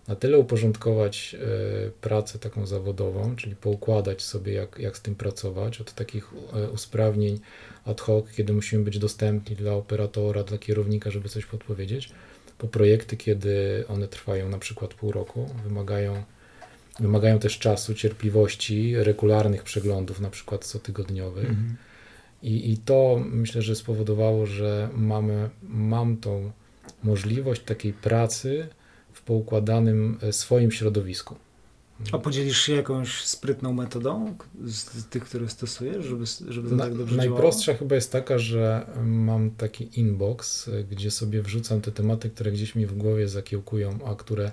na 0.08 0.16
tyle 0.16 0.38
uporządkować 0.38 1.36
y, 1.86 1.90
pracę 2.00 2.38
taką 2.38 2.66
zawodową, 2.66 3.36
czyli 3.36 3.56
poukładać 3.56 4.22
sobie, 4.22 4.52
jak, 4.52 4.78
jak 4.78 4.96
z 4.96 5.02
tym 5.02 5.14
pracować, 5.14 5.80
od 5.80 5.92
takich 5.92 6.32
y, 6.66 6.70
usprawnień 6.70 7.40
ad 7.84 8.00
hoc, 8.00 8.24
kiedy 8.36 8.52
musimy 8.52 8.84
być 8.84 8.98
dostępni 8.98 9.56
dla 9.56 9.72
operatora, 9.72 10.42
dla 10.42 10.58
kierownika, 10.58 11.10
żeby 11.10 11.28
coś 11.28 11.46
podpowiedzieć, 11.46 12.10
po 12.58 12.68
projekty, 12.68 13.16
kiedy 13.16 13.84
one 13.88 14.08
trwają 14.08 14.48
na 14.48 14.58
przykład 14.58 14.94
pół 14.94 15.12
roku, 15.12 15.50
wymagają 15.64 16.24
Wymagają 17.00 17.38
też 17.38 17.58
czasu, 17.58 17.94
cierpliwości, 17.94 18.96
regularnych 18.96 19.62
przeglądów, 19.62 20.20
na 20.20 20.30
przykład 20.30 20.64
cotygodniowych. 20.66 21.50
Mhm. 21.50 21.76
I, 22.42 22.72
I 22.72 22.76
to 22.76 23.22
myślę, 23.24 23.62
że 23.62 23.76
spowodowało, 23.76 24.46
że 24.46 24.88
mamy, 24.94 25.50
mam 25.62 26.16
tą 26.16 26.52
możliwość 27.02 27.62
takiej 27.62 27.92
pracy 27.92 28.68
w 29.12 29.22
poukładanym 29.22 30.18
e, 30.22 30.32
swoim 30.32 30.70
środowisku. 30.70 31.36
A 32.12 32.18
podzielisz 32.18 32.60
się 32.60 32.72
jakąś 32.72 33.24
sprytną 33.24 33.72
metodą 33.72 34.36
z 34.64 35.06
tych, 35.06 35.24
które 35.24 35.48
stosujesz, 35.48 36.04
żeby, 36.04 36.24
żeby 36.48 36.68
to 36.68 36.76
Na, 36.76 36.84
tak 36.84 36.94
dobrze 36.94 37.16
Najprostsza 37.16 37.64
działało? 37.64 37.78
chyba 37.78 37.94
jest 37.94 38.12
taka, 38.12 38.38
że 38.38 38.86
mam 39.04 39.50
taki 39.50 40.00
inbox, 40.00 40.68
e, 40.68 40.84
gdzie 40.84 41.10
sobie 41.10 41.42
wrzucam 41.42 41.80
te 41.80 41.92
tematy, 41.92 42.30
które 42.30 42.52
gdzieś 42.52 42.74
mi 42.74 42.86
w 42.86 42.96
głowie 42.96 43.28
zakiełkują, 43.28 43.98
a 44.06 44.14
które 44.14 44.52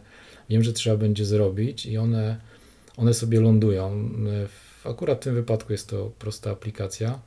wiem, 0.50 0.64
że 0.64 0.74
trzeba 0.74 0.98
będzie 0.98 1.26
zrobić 1.26 1.86
i 1.86 1.98
one, 1.98 2.38
one 2.98 3.14
sobie 3.14 3.42
lądują. 3.42 4.10
W 4.48 4.66
akurat 4.88 5.22
w 5.22 5.24
tym 5.24 5.36
wypadku 5.36 5.72
jest 5.72 5.90
to 5.90 6.12
prosta 6.20 6.52
aplikacja 6.52 7.20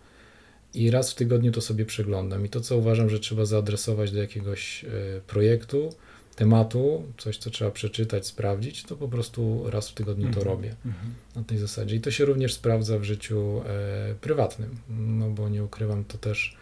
i 0.74 0.90
raz 0.90 1.12
w 1.12 1.14
tygodniu 1.14 1.52
to 1.52 1.60
sobie 1.60 1.84
przeglądam. 1.84 2.46
I 2.46 2.48
to, 2.48 2.60
co 2.60 2.76
uważam, 2.76 3.10
że 3.10 3.20
trzeba 3.20 3.44
zaadresować 3.44 4.12
do 4.12 4.20
jakiegoś 4.20 4.84
e, 4.84 4.88
projektu, 5.26 5.94
tematu, 6.36 7.02
coś, 7.18 7.38
co 7.38 7.50
trzeba 7.50 7.70
przeczytać, 7.70 8.26
sprawdzić, 8.26 8.82
to 8.82 8.96
po 8.96 9.08
prostu 9.08 9.70
raz 9.70 9.88
w 9.88 9.94
tygodniu 9.94 10.24
to 10.24 10.40
mhm. 10.40 10.46
robię 10.46 10.74
mhm. 10.86 11.14
na 11.36 11.44
tej 11.44 11.58
zasadzie. 11.58 11.96
I 11.96 12.00
to 12.00 12.10
się 12.10 12.24
również 12.24 12.54
sprawdza 12.54 12.98
w 12.98 13.04
życiu 13.04 13.62
e, 13.66 14.14
prywatnym, 14.20 14.76
no 14.88 15.30
bo 15.30 15.48
nie 15.48 15.64
ukrywam, 15.64 16.04
to 16.04 16.18
też 16.18 16.56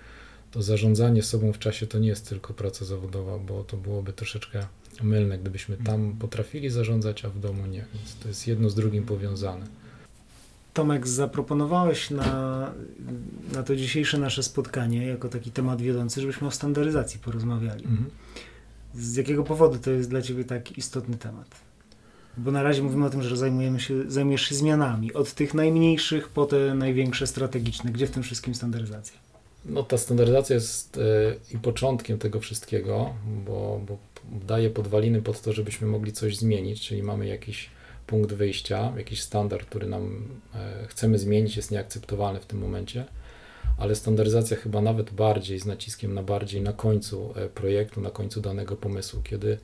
to 0.51 0.63
zarządzanie 0.63 1.23
sobą 1.23 1.53
w 1.53 1.59
czasie 1.59 1.87
to 1.87 1.99
nie 1.99 2.09
jest 2.09 2.29
tylko 2.29 2.55
praca 2.55 2.85
zawodowa, 2.85 3.39
bo 3.39 3.65
to 3.65 3.77
byłoby 3.77 4.13
troszeczkę 4.13 4.67
mylne, 5.03 5.38
gdybyśmy 5.38 5.76
tam 5.76 5.95
mhm. 5.95 6.17
potrafili 6.17 6.71
zarządzać, 6.71 7.25
a 7.25 7.29
w 7.29 7.38
domu 7.38 7.67
nie. 7.67 7.85
Więc 7.95 8.17
to 8.23 8.29
jest 8.29 8.47
jedno 8.47 8.71
z 8.71 8.75
drugim 8.75 9.05
powiązane. 9.05 9.67
Tomek, 10.75 11.09
zaproponowałeś 11.09 12.11
na, 12.11 12.73
na 13.53 13.62
to 13.62 13.76
dzisiejsze 13.76 14.19
nasze 14.19 14.43
spotkanie 14.43 15.07
jako 15.07 15.29
taki 15.29 15.50
temat 15.50 15.83
wiodący, 15.83 16.21
żebyśmy 16.21 16.47
o 16.47 16.50
standaryzacji 16.50 17.21
porozmawiali. 17.21 17.85
Mhm. 17.85 18.11
Z 18.95 19.17
jakiego 19.17 19.45
powodu 19.45 19.79
to 19.79 19.91
jest 19.91 20.11
dla 20.11 20.23
Ciebie 20.23 20.45
tak 20.45 20.79
istotny 20.79 21.17
temat? 21.17 21.67
Bo 22.37 22.50
na 22.50 22.62
razie 22.62 22.83
mówimy 22.83 23.07
o 23.07 23.11
tym, 23.11 23.23
że 23.23 23.37
zajmujemy 23.37 23.81
się, 23.81 24.11
zajmujesz 24.11 24.43
się 24.43 24.55
zmianami, 24.55 25.12
od 25.12 25.35
tych 25.35 25.55
najmniejszych 25.55 26.29
po 26.29 26.47
te 26.47 26.75
największe 26.75 27.26
strategiczne. 27.26 27.91
Gdzie 27.91 28.07
w 28.07 28.11
tym 28.11 28.23
wszystkim 28.23 28.55
standaryzacja? 28.55 29.19
No 29.65 29.83
ta 29.83 29.99
standaryzacja 29.99 30.55
jest 30.55 30.97
y, 30.97 31.00
i 31.55 31.59
początkiem 31.59 32.19
tego 32.19 32.41
wszystkiego, 32.41 33.15
bo, 33.47 33.81
bo 33.87 33.99
daje 34.47 34.71
podwaliny 34.71 35.23
pod 35.23 35.40
to, 35.40 35.52
żebyśmy 35.52 35.87
mogli 35.87 36.12
coś 36.12 36.37
zmienić, 36.37 36.88
czyli 36.88 37.02
mamy 37.02 37.26
jakiś 37.26 37.71
punkt 38.06 38.33
wyjścia, 38.33 38.92
jakiś 38.97 39.23
standard, 39.23 39.66
który 39.66 39.87
nam 39.87 40.28
e, 40.54 40.87
chcemy 40.88 41.18
zmienić, 41.18 41.56
jest 41.56 41.71
nieakceptowalny 41.71 42.40
w 42.40 42.47
tym 42.47 42.59
momencie, 42.59 43.04
ale 43.78 43.95
standaryzacja 43.95 44.56
chyba 44.56 44.80
nawet 44.80 45.11
bardziej, 45.11 45.59
z 45.59 45.66
naciskiem 45.66 46.14
na 46.14 46.23
bardziej 46.23 46.61
na 46.62 46.73
końcu 46.73 47.33
e, 47.37 47.49
projektu, 47.49 48.00
na 48.00 48.11
końcu 48.11 48.40
danego 48.40 48.76
pomysłu, 48.76 49.23
kiedy 49.23 49.59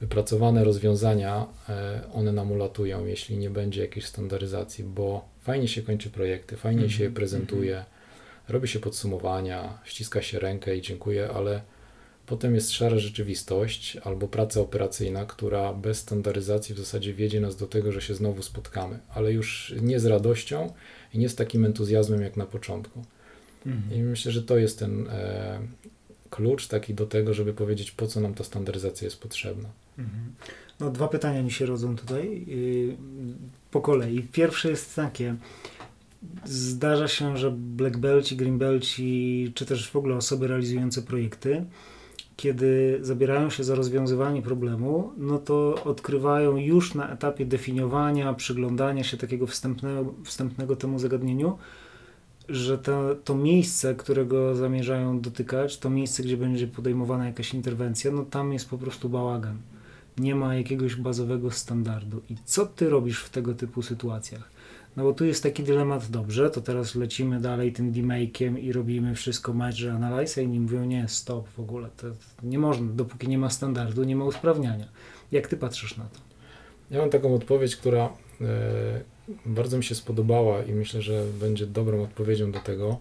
wypracowane 0.00 0.64
rozwiązania, 0.64 1.46
e, 1.68 2.00
one 2.14 2.32
nam 2.32 2.52
ulatują, 2.52 3.06
jeśli 3.06 3.38
nie 3.38 3.50
będzie 3.50 3.80
jakiejś 3.80 4.06
standaryzacji, 4.06 4.84
bo 4.84 5.24
fajnie 5.42 5.68
się 5.68 5.82
kończy 5.82 6.10
projekty, 6.10 6.56
fajnie 6.56 6.78
mm 6.78 6.90
-hmm. 6.90 6.96
się 6.96 7.04
je 7.04 7.10
prezentuje, 7.10 7.74
mm 7.74 7.84
-hmm. 7.84 8.52
robi 8.52 8.68
się 8.68 8.80
podsumowania, 8.80 9.78
ściska 9.84 10.22
się 10.22 10.38
rękę 10.38 10.76
i 10.76 10.82
dziękuję, 10.82 11.30
ale 11.34 11.60
Potem 12.26 12.54
jest 12.54 12.72
szara 12.72 12.98
rzeczywistość 12.98 13.96
albo 13.96 14.28
praca 14.28 14.60
operacyjna, 14.60 15.26
która 15.26 15.72
bez 15.72 15.98
standaryzacji 15.98 16.74
w 16.74 16.78
zasadzie 16.78 17.14
wiedzie 17.14 17.40
nas 17.40 17.56
do 17.56 17.66
tego, 17.66 17.92
że 17.92 18.00
się 18.00 18.14
znowu 18.14 18.42
spotkamy, 18.42 18.98
ale 19.08 19.32
już 19.32 19.74
nie 19.82 20.00
z 20.00 20.06
radością 20.06 20.72
i 21.14 21.18
nie 21.18 21.28
z 21.28 21.34
takim 21.34 21.64
entuzjazmem 21.64 22.22
jak 22.22 22.36
na 22.36 22.46
początku. 22.46 23.02
Mhm. 23.66 24.00
I 24.00 24.02
myślę, 24.02 24.32
że 24.32 24.42
to 24.42 24.58
jest 24.58 24.78
ten 24.78 25.08
e, 25.08 25.60
klucz 26.30 26.68
taki 26.68 26.94
do 26.94 27.06
tego, 27.06 27.34
żeby 27.34 27.54
powiedzieć, 27.54 27.90
po 27.90 28.06
co 28.06 28.20
nam 28.20 28.34
ta 28.34 28.44
standaryzacja 28.44 29.04
jest 29.04 29.20
potrzebna. 29.20 29.68
Mhm. 29.98 30.34
No, 30.80 30.90
dwa 30.90 31.08
pytania 31.08 31.42
mi 31.42 31.50
się 31.50 31.66
rodzą 31.66 31.96
tutaj 31.96 32.44
yy, 32.46 32.96
po 33.70 33.80
kolei. 33.80 34.22
Pierwsze 34.22 34.70
jest 34.70 34.96
takie. 34.96 35.36
Zdarza 36.44 37.08
się, 37.08 37.36
że 37.36 37.50
black 37.50 37.96
belci, 37.96 38.36
green 38.36 38.58
belci, 38.58 39.52
czy 39.54 39.66
też 39.66 39.90
w 39.90 39.96
ogóle 39.96 40.16
osoby 40.16 40.46
realizujące 40.46 41.02
projekty 41.02 41.64
kiedy 42.36 42.98
zabierają 43.00 43.50
się 43.50 43.64
za 43.64 43.74
rozwiązywanie 43.74 44.42
problemu, 44.42 45.12
no 45.16 45.38
to 45.38 45.84
odkrywają 45.84 46.56
już 46.56 46.94
na 46.94 47.10
etapie 47.10 47.46
definiowania, 47.46 48.34
przyglądania 48.34 49.04
się 49.04 49.16
takiego 49.16 49.46
wstępnego, 49.46 50.14
wstępnego 50.24 50.76
temu 50.76 50.98
zagadnieniu, 50.98 51.58
że 52.48 52.78
to, 52.78 53.14
to 53.24 53.34
miejsce, 53.34 53.94
którego 53.94 54.54
zamierzają 54.54 55.20
dotykać, 55.20 55.78
to 55.78 55.90
miejsce, 55.90 56.22
gdzie 56.22 56.36
będzie 56.36 56.66
podejmowana 56.66 57.26
jakaś 57.26 57.54
interwencja, 57.54 58.10
no 58.10 58.24
tam 58.24 58.52
jest 58.52 58.70
po 58.70 58.78
prostu 58.78 59.08
bałagan. 59.08 59.58
Nie 60.18 60.34
ma 60.34 60.54
jakiegoś 60.54 60.96
bazowego 60.96 61.50
standardu. 61.50 62.22
I 62.30 62.36
co 62.44 62.66
ty 62.66 62.90
robisz 62.90 63.22
w 63.22 63.30
tego 63.30 63.54
typu 63.54 63.82
sytuacjach? 63.82 64.55
No 64.96 65.04
bo 65.04 65.12
tu 65.12 65.24
jest 65.24 65.42
taki 65.42 65.62
dylemat, 65.62 66.10
dobrze, 66.10 66.50
to 66.50 66.60
teraz 66.60 66.94
lecimy 66.94 67.40
dalej 67.40 67.72
tym 67.72 67.92
demake'iem 67.92 68.58
i 68.58 68.72
robimy 68.72 69.14
wszystko 69.14 69.52
Merge 69.52 69.92
Analyze, 69.92 70.40
a 70.40 70.44
inni 70.44 70.60
mówią, 70.60 70.84
nie, 70.84 71.08
stop 71.08 71.48
w 71.48 71.60
ogóle, 71.60 71.88
to 71.96 72.06
nie 72.42 72.58
można, 72.58 72.92
dopóki 72.92 73.28
nie 73.28 73.38
ma 73.38 73.50
standardu, 73.50 74.04
nie 74.04 74.16
ma 74.16 74.24
usprawniania. 74.24 74.88
Jak 75.32 75.46
ty 75.46 75.56
patrzysz 75.56 75.96
na 75.96 76.04
to? 76.04 76.18
Ja 76.90 77.00
mam 77.00 77.10
taką 77.10 77.34
odpowiedź, 77.34 77.76
która 77.76 78.12
e, 78.40 79.00
bardzo 79.46 79.78
mi 79.78 79.84
się 79.84 79.94
spodobała 79.94 80.62
i 80.62 80.72
myślę, 80.72 81.02
że 81.02 81.24
będzie 81.40 81.66
dobrą 81.66 82.02
odpowiedzią 82.02 82.52
do 82.52 82.60
tego. 82.60 82.98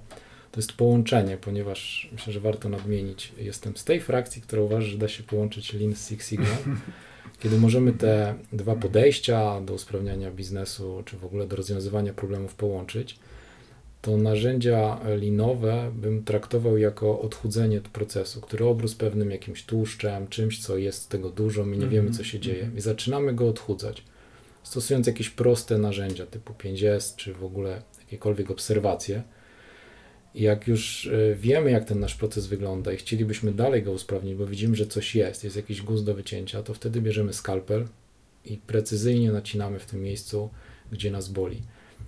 To 0.52 0.60
jest 0.60 0.74
połączenie, 0.74 1.38
ponieważ 1.38 2.10
myślę, 2.12 2.34
że 2.34 2.40
warto 2.40 2.70
nadmienić. 2.70 3.34
Jestem 3.38 3.78
z 3.78 3.84
tej 3.84 4.02
frakcji, 4.02 4.42
która 4.42 4.62
uważa, 4.62 4.88
że 4.88 4.98
da 4.98 5.08
się 5.08 5.24
połączyć 5.24 5.74
Lean 5.74 5.96
z 5.96 6.10
Six 6.10 6.30
Sigma. 6.30 6.46
kiedy 7.40 7.58
możemy 7.58 7.94
te 7.94 8.36
dwa 8.54 8.76
podejścia 8.76 9.62
do 9.62 9.74
usprawniania 9.74 10.32
biznesu, 10.32 11.04
czy 11.06 11.18
w 11.18 11.26
ogóle 11.26 11.48
do 11.48 11.56
rozwiązywania 11.56 12.14
problemów 12.14 12.56
połączyć, 12.56 13.20
to 14.02 14.18
narzędzia 14.18 15.00
linowe 15.16 15.92
bym 15.96 16.24
traktował 16.24 16.78
jako 16.78 17.22
odchudzenie 17.22 17.82
procesu, 17.82 18.42
który 18.42 18.66
obrósł 18.66 18.98
pewnym 18.98 19.32
jakimś 19.32 19.64
tłuszczem, 19.64 20.28
czymś, 20.28 20.62
co 20.62 20.78
jest 20.78 21.10
tego 21.10 21.30
dużo, 21.30 21.66
my 21.66 21.78
nie 21.78 21.88
wiemy, 21.88 22.12
co 22.12 22.24
się 22.24 22.40
dzieje. 22.40 22.70
I 22.78 22.82
zaczynamy 22.82 23.34
go 23.34 23.48
odchudzać, 23.48 24.04
stosując 24.64 25.08
jakieś 25.08 25.30
proste 25.30 25.78
narzędzia 25.78 26.26
typu 26.26 26.54
5S, 26.54 27.16
czy 27.16 27.34
w 27.34 27.44
ogóle 27.44 27.82
jakiekolwiek 28.00 28.52
obserwacje. 28.52 29.24
I 30.36 30.42
jak 30.44 30.68
już 30.68 31.08
e, 31.08 31.36
wiemy, 31.36 31.72
jak 31.72 31.86
ten 31.86 32.00
nasz 32.00 32.16
proces 32.16 32.48
wygląda 32.48 32.94
i 32.94 32.98
chcielibyśmy 32.98 33.52
dalej 33.52 33.84
go 33.84 33.92
usprawnić, 33.92 34.36
bo 34.36 34.46
widzimy, 34.46 34.76
że 34.76 34.88
coś 34.88 35.16
jest, 35.16 35.44
jest 35.44 35.56
jakiś 35.56 35.82
guz 35.82 36.04
do 36.04 36.14
wycięcia, 36.14 36.64
to 36.64 36.74
wtedy 36.74 37.02
bierzemy 37.02 37.34
skalpel 37.34 37.88
i 38.46 38.58
precyzyjnie 38.58 39.32
nacinamy 39.32 39.80
w 39.80 39.86
tym 39.86 40.02
miejscu, 40.02 40.50
gdzie 40.92 41.12
nas 41.12 41.30
boli. 41.30 41.62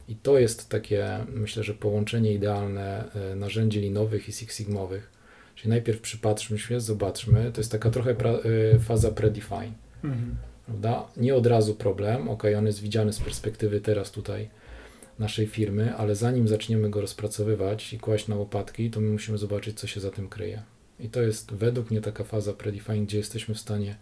I 0.10 0.16
to 0.16 0.40
jest 0.40 0.70
takie, 0.70 1.26
myślę, 1.34 1.64
że 1.64 1.74
połączenie 1.74 2.34
idealne 2.34 3.12
e, 3.16 3.36
narzędzi 3.36 3.80
linowych 3.80 4.30
i 4.30 4.32
Six 4.32 4.58
Sigmowych. 4.58 5.12
Czyli 5.56 5.70
najpierw 5.70 6.02
przypatrzmy 6.02 6.60
się, 6.60 6.82
zobaczmy, 6.82 7.52
to 7.54 7.62
jest 7.62 7.72
taka 7.72 7.90
trochę 7.90 8.16
pra, 8.16 8.32
e, 8.32 8.80
faza 8.80 9.12
predefine. 9.12 9.74
Mhm. 10.04 10.36
Prawda? 10.66 11.08
Nie 11.18 11.36
od 11.36 11.48
razu 11.48 11.76
problem, 11.76 12.30
ok, 12.30 12.44
on 12.58 12.66
jest 12.66 12.82
widziany 12.82 13.14
z 13.14 13.20
perspektywy 13.20 13.82
teraz 13.82 14.12
tutaj 14.12 14.50
naszej 15.20 15.48
firmy, 15.48 15.96
ale 15.96 16.16
zanim 16.16 16.48
zaczniemy 16.48 16.90
go 16.90 17.02
rozpracowywać 17.02 17.94
i 17.94 18.00
kłaść 18.00 18.28
na 18.28 18.36
łopatki, 18.36 18.92
to 18.92 19.02
my 19.02 19.12
musimy 19.12 19.38
zobaczyć, 19.38 19.80
co 19.80 19.88
się 19.88 20.00
za 20.00 20.12
tym 20.12 20.30
kryje. 20.30 20.62
I 21.00 21.10
to 21.10 21.22
jest 21.22 21.54
według 21.54 21.92
mnie 21.92 22.02
taka 22.02 22.24
faza 22.24 22.54
predefine, 22.54 23.06
gdzie 23.06 23.18
jesteśmy 23.18 23.56
w 23.56 23.60
stanie 23.60 23.96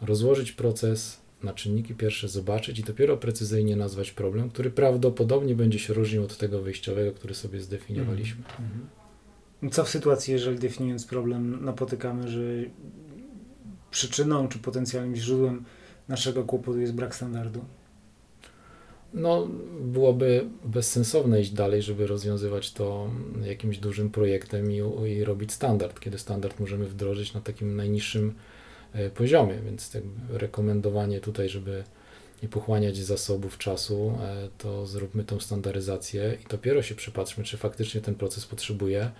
rozłożyć 0.00 0.52
proces 0.52 1.20
na 1.42 1.52
czynniki 1.52 1.94
pierwsze, 1.94 2.28
zobaczyć 2.28 2.78
i 2.78 2.84
dopiero 2.84 3.16
precyzyjnie 3.16 3.76
nazwać 3.76 4.10
problem, 4.10 4.50
który 4.50 4.70
prawdopodobnie 4.70 5.54
będzie 5.54 5.78
się 5.78 5.94
różnił 5.94 6.24
od 6.24 6.36
tego 6.36 6.62
wyjściowego, 6.62 7.12
który 7.12 7.34
sobie 7.34 7.60
zdefiniowaliśmy. 7.60 8.44
Mm 8.58 8.70
-hmm. 8.70 9.72
Co 9.74 9.84
w 9.84 9.88
sytuacji, 9.88 10.32
jeżeli 10.32 10.58
definiując 10.58 11.06
problem 11.06 11.64
napotykamy, 11.64 12.28
że 12.28 12.40
przyczyną 13.90 14.48
czy 14.48 14.58
potencjalnym 14.58 15.16
źródłem 15.16 15.64
naszego 16.08 16.44
kłopotu 16.44 16.80
jest 16.80 16.94
brak 16.94 17.14
standardu? 17.14 17.64
No, 19.14 19.48
byłoby 19.80 20.44
bezsensowne 20.64 21.40
iść 21.40 21.50
dalej, 21.50 21.82
żeby 21.82 22.06
rozwiązywać 22.06 22.72
to 22.72 23.10
jakimś 23.44 23.78
dużym 23.78 24.10
projektem 24.10 24.72
i, 24.72 24.80
i 25.08 25.24
robić 25.24 25.52
standard, 25.52 26.00
kiedy 26.00 26.18
standard 26.18 26.60
możemy 26.60 26.86
wdrożyć 26.86 27.34
na 27.34 27.40
takim 27.40 27.76
najniższym 27.76 28.34
e, 28.92 29.10
poziomie, 29.10 29.54
więc 29.64 29.90
tak 29.90 30.02
rekomendowanie 30.30 31.20
tutaj, 31.20 31.48
żeby 31.48 31.84
nie 32.42 32.48
pochłaniać 32.48 32.96
zasobów 32.96 33.58
czasu, 33.58 34.18
e, 34.22 34.48
to 34.58 34.86
zróbmy 34.86 35.24
tą 35.24 35.40
standaryzację 35.40 36.38
i 36.44 36.48
dopiero 36.48 36.82
się 36.82 36.94
przypatrzmy, 36.94 37.44
czy 37.44 37.56
faktycznie 37.56 38.00
ten 38.00 38.14
proces 38.14 38.46
potrzebuje 38.46 39.10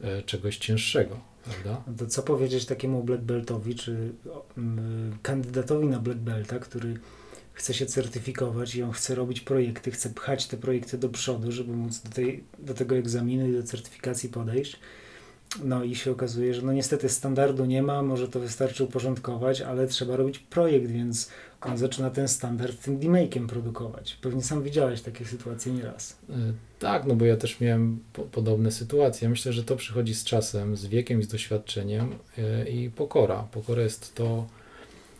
e, 0.00 0.22
czegoś 0.22 0.58
cięższego. 0.58 1.20
Prawda? 1.44 1.82
To 1.98 2.06
co 2.06 2.22
powiedzieć 2.22 2.66
takiemu 2.66 3.04
black 3.04 3.22
beltowi, 3.22 3.74
czy 3.74 4.12
kandydatowi 5.22 5.86
na 5.86 5.98
black 5.98 6.18
belta, 6.18 6.58
który 6.58 6.98
chce 7.58 7.74
się 7.74 7.86
certyfikować 7.86 8.74
i 8.74 8.82
on 8.82 8.92
chce 8.92 9.14
robić 9.14 9.40
projekty, 9.40 9.90
chce 9.90 10.10
pchać 10.10 10.46
te 10.46 10.56
projekty 10.56 10.98
do 10.98 11.08
przodu, 11.08 11.52
żeby 11.52 11.72
móc 11.72 12.00
do, 12.00 12.10
tej, 12.10 12.44
do 12.58 12.74
tego 12.74 12.96
egzaminu 12.96 13.48
i 13.48 13.52
do 13.52 13.62
certyfikacji 13.62 14.28
podejść. 14.28 14.76
No 15.64 15.84
i 15.84 15.94
się 15.94 16.10
okazuje, 16.10 16.54
że 16.54 16.62
no 16.62 16.72
niestety 16.72 17.08
standardu 17.08 17.64
nie 17.64 17.82
ma, 17.82 18.02
może 18.02 18.28
to 18.28 18.40
wystarczy 18.40 18.84
uporządkować, 18.84 19.60
ale 19.60 19.86
trzeba 19.86 20.16
robić 20.16 20.38
projekt, 20.38 20.86
więc 20.86 21.30
on 21.60 21.78
zaczyna 21.78 22.10
ten 22.10 22.28
standard 22.28 22.82
tym 22.82 22.98
demake'iem 22.98 23.46
produkować. 23.46 24.18
Pewnie 24.22 24.42
sam 24.42 24.62
widziałeś 24.62 25.02
takie 25.02 25.24
sytuacje 25.24 25.72
nieraz. 25.72 26.16
E, 26.30 26.34
tak, 26.78 27.06
no 27.06 27.14
bo 27.16 27.24
ja 27.24 27.36
też 27.36 27.60
miałem 27.60 27.98
po 28.12 28.22
podobne 28.22 28.72
sytuacje. 28.72 29.28
Myślę, 29.28 29.52
że 29.52 29.64
to 29.64 29.76
przychodzi 29.76 30.14
z 30.14 30.24
czasem, 30.24 30.76
z 30.76 30.86
wiekiem 30.86 31.22
z 31.22 31.28
doświadczeniem 31.28 32.14
e, 32.38 32.68
i 32.70 32.90
pokora. 32.90 33.48
Pokora 33.52 33.82
jest 33.82 34.14
to, 34.14 34.46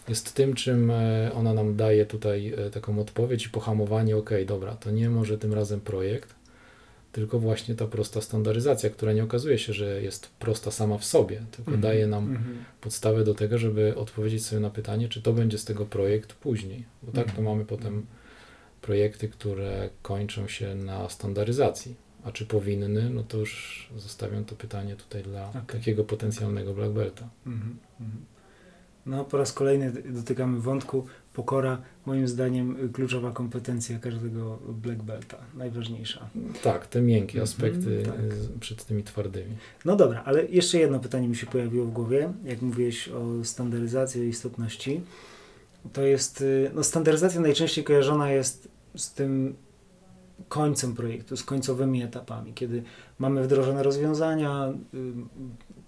jest 0.09 0.35
tym, 0.35 0.55
czym 0.55 0.91
e, 0.91 1.31
ona 1.35 1.55
nam 1.55 1.77
daje 1.77 2.07
tutaj 2.07 2.55
e, 2.57 2.71
taką 2.71 3.01
odpowiedź 3.01 3.47
i 3.47 3.49
pohamowanie, 3.49 4.17
ok, 4.17 4.31
dobra, 4.47 4.77
to 4.77 4.91
nie 4.91 5.11
może 5.11 5.39
tym 5.39 5.55
razem 5.55 5.81
projekt, 5.81 6.35
tylko 7.13 7.39
właśnie 7.39 7.75
ta 7.75 7.87
prosta 7.87 8.21
standaryzacja, 8.21 8.91
która 8.91 9.13
nie 9.13 9.25
okazuje 9.25 9.59
się, 9.59 9.73
że 9.73 10.03
jest 10.03 10.31
prosta 10.39 10.71
sama 10.71 10.99
w 10.99 11.05
sobie, 11.05 11.43
tylko 11.51 11.71
mm 11.71 11.81
-hmm. 11.81 11.83
daje 11.83 12.07
nam 12.07 12.25
mm 12.25 12.37
-hmm. 12.37 12.81
podstawę 12.81 13.25
do 13.25 13.35
tego, 13.35 13.59
żeby 13.59 13.97
odpowiedzieć 13.97 14.47
sobie 14.47 14.61
na 14.61 14.71
pytanie, 14.71 15.09
czy 15.09 15.23
to 15.23 15.33
będzie 15.33 15.59
z 15.59 15.65
tego 15.65 15.87
projekt 15.87 16.33
później. 16.33 16.85
Bo 17.03 17.13
tak 17.13 17.25
mm 17.25 17.35
-hmm. 17.35 17.37
to 17.37 17.43
mamy 17.43 17.65
potem 17.65 18.07
projekty, 18.83 19.29
które 19.29 19.91
kończą 20.03 20.49
się 20.49 20.75
na 20.75 21.09
standaryzacji. 21.09 21.95
A 22.25 22.33
czy 22.33 22.47
powinny, 22.47 23.11
no 23.11 23.23
to 23.23 23.39
już 23.39 23.89
zostawiam 23.97 24.45
to 24.45 24.57
pytanie 24.57 24.97
tutaj 24.97 25.23
dla 25.23 25.49
okay. 25.49 25.63
takiego 25.67 26.05
potencjalnego 26.05 26.75
black 26.75 26.93
belta. 26.93 27.29
No, 29.09 29.25
po 29.25 29.37
raz 29.37 29.53
kolejny 29.53 29.93
dotykamy 30.05 30.61
wątku. 30.61 31.07
Pokora, 31.35 31.83
moim 32.07 32.29
zdaniem, 32.29 32.93
kluczowa 32.93 33.31
kompetencja 33.31 33.99
każdego 33.99 34.59
black 34.69 35.03
belta, 35.03 35.37
najważniejsza. 35.55 36.29
Tak, 36.63 36.87
te 36.87 37.03
miękkie 37.03 37.41
mhm, 37.41 37.45
aspekty 37.45 38.03
tak. 38.05 38.15
przed 38.61 38.85
tymi 38.85 39.03
twardymi. 39.03 39.57
No 39.85 39.97
dobra, 39.97 40.23
ale 40.25 40.47
jeszcze 40.47 40.79
jedno 40.79 41.01
pytanie 41.01 41.29
mi 41.29 41.37
się 41.37 41.47
pojawiło 41.47 41.87
w 41.87 41.93
głowie, 41.93 42.33
jak 42.45 42.63
mówiłeś 42.63 43.09
o 43.09 43.45
standaryzacji, 43.45 44.21
o 44.21 44.25
istotności. 44.25 45.01
To 45.93 46.03
jest, 46.03 46.41
y, 46.41 46.71
no 46.75 46.85
standaryzacja 46.85 47.41
najczęściej 47.41 47.85
kojarzona 47.85 48.33
jest 48.33 48.69
z 48.97 49.13
tym 49.13 49.55
końcem 50.49 50.95
projektu, 50.95 51.37
z 51.37 51.45
końcowymi 51.45 52.03
etapami, 52.03 52.53
kiedy 52.55 52.83
mamy 53.19 53.43
wdrożone 53.43 53.83
rozwiązania, 53.83 54.73
y, 54.95 55.13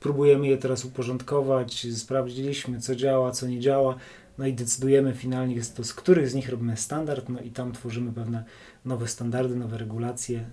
próbujemy 0.01 0.47
je 0.47 0.59
teraz 0.59 0.85
uporządkować, 0.85 1.87
sprawdziliśmy, 1.97 2.81
co 2.81 2.97
działa, 2.97 3.31
co 3.31 3.47
nie 3.47 3.61
działa, 3.61 3.97
no 4.39 4.47
i 4.47 4.55
decydujemy 4.55 5.15
finalnie, 5.15 5.63
z 5.63 5.95
których 5.95 6.29
z 6.29 6.35
nich 6.35 6.49
robimy 6.49 6.77
standard, 6.77 7.29
no 7.29 7.41
i 7.41 7.51
tam 7.51 7.73
tworzymy 7.73 8.13
pewne 8.13 8.45
nowe 8.85 9.09
standardy, 9.09 9.57
nowe 9.57 9.79
regulacje, 9.79 10.45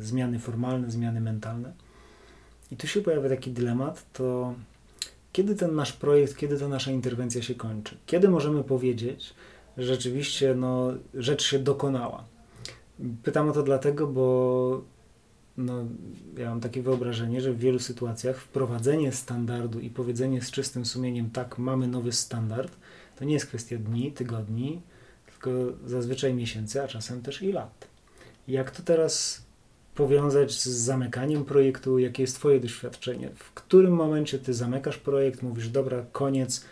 y, 0.00 0.02
zmiany 0.02 0.38
formalne, 0.38 0.90
zmiany 0.90 1.20
mentalne. 1.20 1.72
I 2.70 2.76
tu 2.76 2.86
się 2.86 3.00
pojawia 3.00 3.28
taki 3.28 3.50
dylemat, 3.50 4.12
to 4.12 4.54
kiedy 5.32 5.54
ten 5.54 5.74
nasz 5.74 5.92
projekt, 5.92 6.36
kiedy 6.36 6.58
ta 6.58 6.68
nasza 6.68 6.90
interwencja 6.90 7.42
się 7.42 7.54
kończy? 7.54 7.96
Kiedy 8.06 8.28
możemy 8.28 8.64
powiedzieć, 8.64 9.34
że 9.76 9.84
rzeczywiście 9.84 10.54
no, 10.54 10.92
rzecz 11.14 11.44
się 11.44 11.58
dokonała? 11.58 12.35
Pytam 13.22 13.48
o 13.48 13.52
to 13.52 13.62
dlatego, 13.62 14.06
bo 14.06 14.82
no, 15.56 15.84
ja 16.38 16.50
mam 16.50 16.60
takie 16.60 16.82
wyobrażenie, 16.82 17.40
że 17.40 17.52
w 17.52 17.58
wielu 17.58 17.78
sytuacjach 17.78 18.38
wprowadzenie 18.40 19.12
standardu 19.12 19.80
i 19.80 19.90
powiedzenie 19.90 20.42
z 20.42 20.50
czystym 20.50 20.86
sumieniem, 20.86 21.30
tak, 21.30 21.58
mamy 21.58 21.88
nowy 21.88 22.12
standard, 22.12 22.76
to 23.16 23.24
nie 23.24 23.34
jest 23.34 23.46
kwestia 23.46 23.78
dni, 23.78 24.12
tygodni, 24.12 24.82
tylko 25.26 25.50
zazwyczaj 25.86 26.34
miesięcy, 26.34 26.82
a 26.82 26.88
czasem 26.88 27.22
też 27.22 27.42
i 27.42 27.52
lat. 27.52 27.88
Jak 28.48 28.70
to 28.70 28.82
teraz 28.82 29.42
powiązać 29.94 30.52
z 30.52 30.66
zamykaniem 30.66 31.44
projektu? 31.44 31.98
Jakie 31.98 32.22
jest 32.22 32.36
Twoje 32.36 32.60
doświadczenie? 32.60 33.30
W 33.34 33.52
którym 33.52 33.92
momencie 33.92 34.38
Ty 34.38 34.54
zamykasz 34.54 34.98
projekt, 34.98 35.42
mówisz, 35.42 35.68
dobra, 35.68 36.04
koniec, 36.12 36.64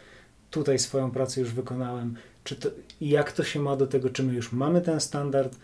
tutaj 0.51 0.79
swoją 0.79 1.11
pracę 1.11 1.41
już 1.41 1.53
wykonałem? 1.53 2.17
Czy 2.45 2.57
to, 2.57 2.69
jak 3.01 3.33
to 3.33 3.45
się 3.45 3.61
ma 3.61 3.77
do 3.77 3.87
tego, 3.87 4.11
czy 4.11 4.23
my 4.23 4.35
już 4.35 4.53
mamy 4.53 4.81
ten 4.81 5.01
standard, 5.01 5.57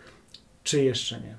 czy 0.63 0.83
jeszcze 0.83 1.21
nie? 1.21 1.35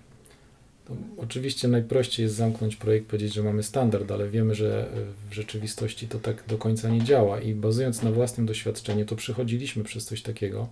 Oczywiście 1.16 1.68
najprościej 1.68 2.24
jest 2.24 2.34
zamknąć 2.34 2.76
projekt, 2.76 3.06
powiedzieć, 3.06 3.34
że 3.34 3.42
mamy 3.42 3.62
standard, 3.62 4.10
ale 4.10 4.28
wiemy, 4.28 4.54
że 4.54 4.88
w 5.30 5.34
rzeczywistości 5.34 6.08
to 6.08 6.18
tak 6.18 6.44
do 6.48 6.58
końca 6.58 6.88
nie 6.88 7.04
działa 7.04 7.40
i 7.40 7.54
bazując 7.54 8.02
na 8.02 8.10
własnym 8.10 8.46
doświadczeniu, 8.46 9.06
to 9.06 9.16
przechodziliśmy 9.16 9.84
przez 9.84 10.04
coś 10.04 10.22
takiego. 10.22 10.68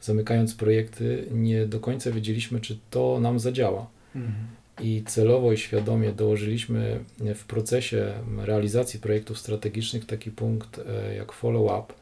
Zamykając 0.00 0.54
projekty, 0.54 1.26
nie 1.32 1.66
do 1.66 1.80
końca 1.80 2.10
wiedzieliśmy, 2.10 2.60
czy 2.60 2.78
to 2.90 3.20
nam 3.20 3.38
zadziała. 3.38 3.86
Mhm. 4.16 4.34
I 4.80 5.02
celowo 5.06 5.52
i 5.52 5.58
świadomie 5.58 6.12
dołożyliśmy 6.12 7.04
w 7.34 7.44
procesie 7.44 8.12
realizacji 8.38 9.00
projektów 9.00 9.38
strategicznych 9.38 10.06
taki 10.06 10.30
punkt 10.30 10.78
e, 10.78 11.14
jak 11.14 11.32
follow-up, 11.32 11.92
E, 11.92 12.01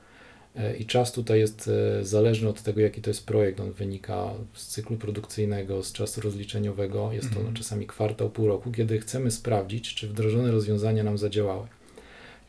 I 0.78 0.86
czas 0.86 1.12
tutaj 1.12 1.38
jest 1.38 1.70
e, 2.00 2.04
zależny 2.04 2.48
od 2.48 2.62
tego, 2.62 2.80
jaki 2.80 3.02
to 3.02 3.10
jest 3.10 3.26
projekt. 3.26 3.60
On 3.60 3.72
wynika 3.72 4.30
z 4.54 4.66
cyklu 4.66 4.96
produkcyjnego, 4.96 5.82
z 5.82 5.92
czasu 5.92 6.20
rozliczeniowego. 6.20 7.12
Jest 7.12 7.34
to 7.34 7.40
mm. 7.40 7.54
czasami 7.54 7.86
kwartał, 7.86 8.30
pół 8.30 8.46
roku, 8.46 8.72
kiedy 8.72 9.00
chcemy 9.00 9.30
sprawdzić, 9.30 9.94
czy 9.94 10.08
wdrożone 10.08 10.50
rozwiązania 10.50 11.04
nam 11.04 11.18
zadziałały. 11.18 11.66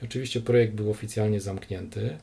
I 0.01 0.05
oczywiście 0.05 0.41
projekt 0.41 0.73
był 0.73 0.91
oficjalnie 0.91 1.41
zamknięty. 1.41 2.17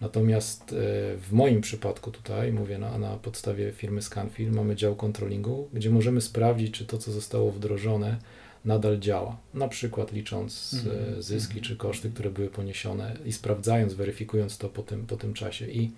Natomiast 0.00 0.72
e, 0.72 0.76
w 1.16 1.32
moim 1.32 1.60
przypadku 1.60 2.10
tutaj, 2.10 2.52
mówię 2.52 2.78
na, 2.78 2.98
na 2.98 3.16
podstawie 3.16 3.72
firmy 3.72 4.02
Scanfil, 4.02 4.52
mamy 4.52 4.76
dział 4.76 4.96
controllingu, 4.96 5.68
gdzie 5.72 5.90
możemy 5.90 6.20
sprawdzić, 6.20 6.74
czy 6.74 6.86
to, 6.86 6.98
co 6.98 7.12
zostało 7.12 7.52
wdrożone, 7.52 8.18
nadal 8.64 8.98
działa. 8.98 9.36
Na 9.54 9.68
przykład 9.68 10.12
licząc 10.12 10.76
mm. 10.86 11.22
zyski 11.22 11.60
czy 11.60 11.76
koszty, 11.76 12.10
które 12.10 12.30
były 12.30 12.48
poniesione 12.48 13.16
i 13.24 13.32
sprawdzając, 13.32 13.94
weryfikując 13.94 14.58
to 14.58 14.68
po 14.68 14.82
tym, 14.82 15.06
po 15.06 15.16
tym 15.16 15.34
czasie. 15.34 15.66
I 15.66 15.90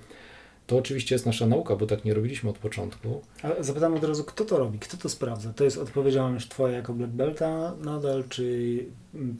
to 0.67 0.77
oczywiście 0.77 1.15
jest 1.15 1.27
nasza 1.27 1.47
nauka, 1.47 1.77
bo 1.77 1.87
tak 1.87 2.05
nie 2.05 2.15
robiliśmy 2.15 2.51
od 2.51 2.59
początku. 2.59 3.23
A 3.43 3.63
zapytam 3.63 3.95
od 3.95 4.05
razu, 4.05 4.25
kto 4.25 4.45
to 4.45 4.59
robi? 4.59 4.79
Kto 4.79 4.97
to 4.97 5.09
sprawdza? 5.09 5.53
To 5.53 5.65
jest 5.65 5.79
odpowiedzialność 5.79 6.49
Twoja 6.49 6.77
jako 6.77 6.93
Black 6.93 7.13
Belta 7.13 7.75
nadal, 7.81 8.25
czy 8.29 8.77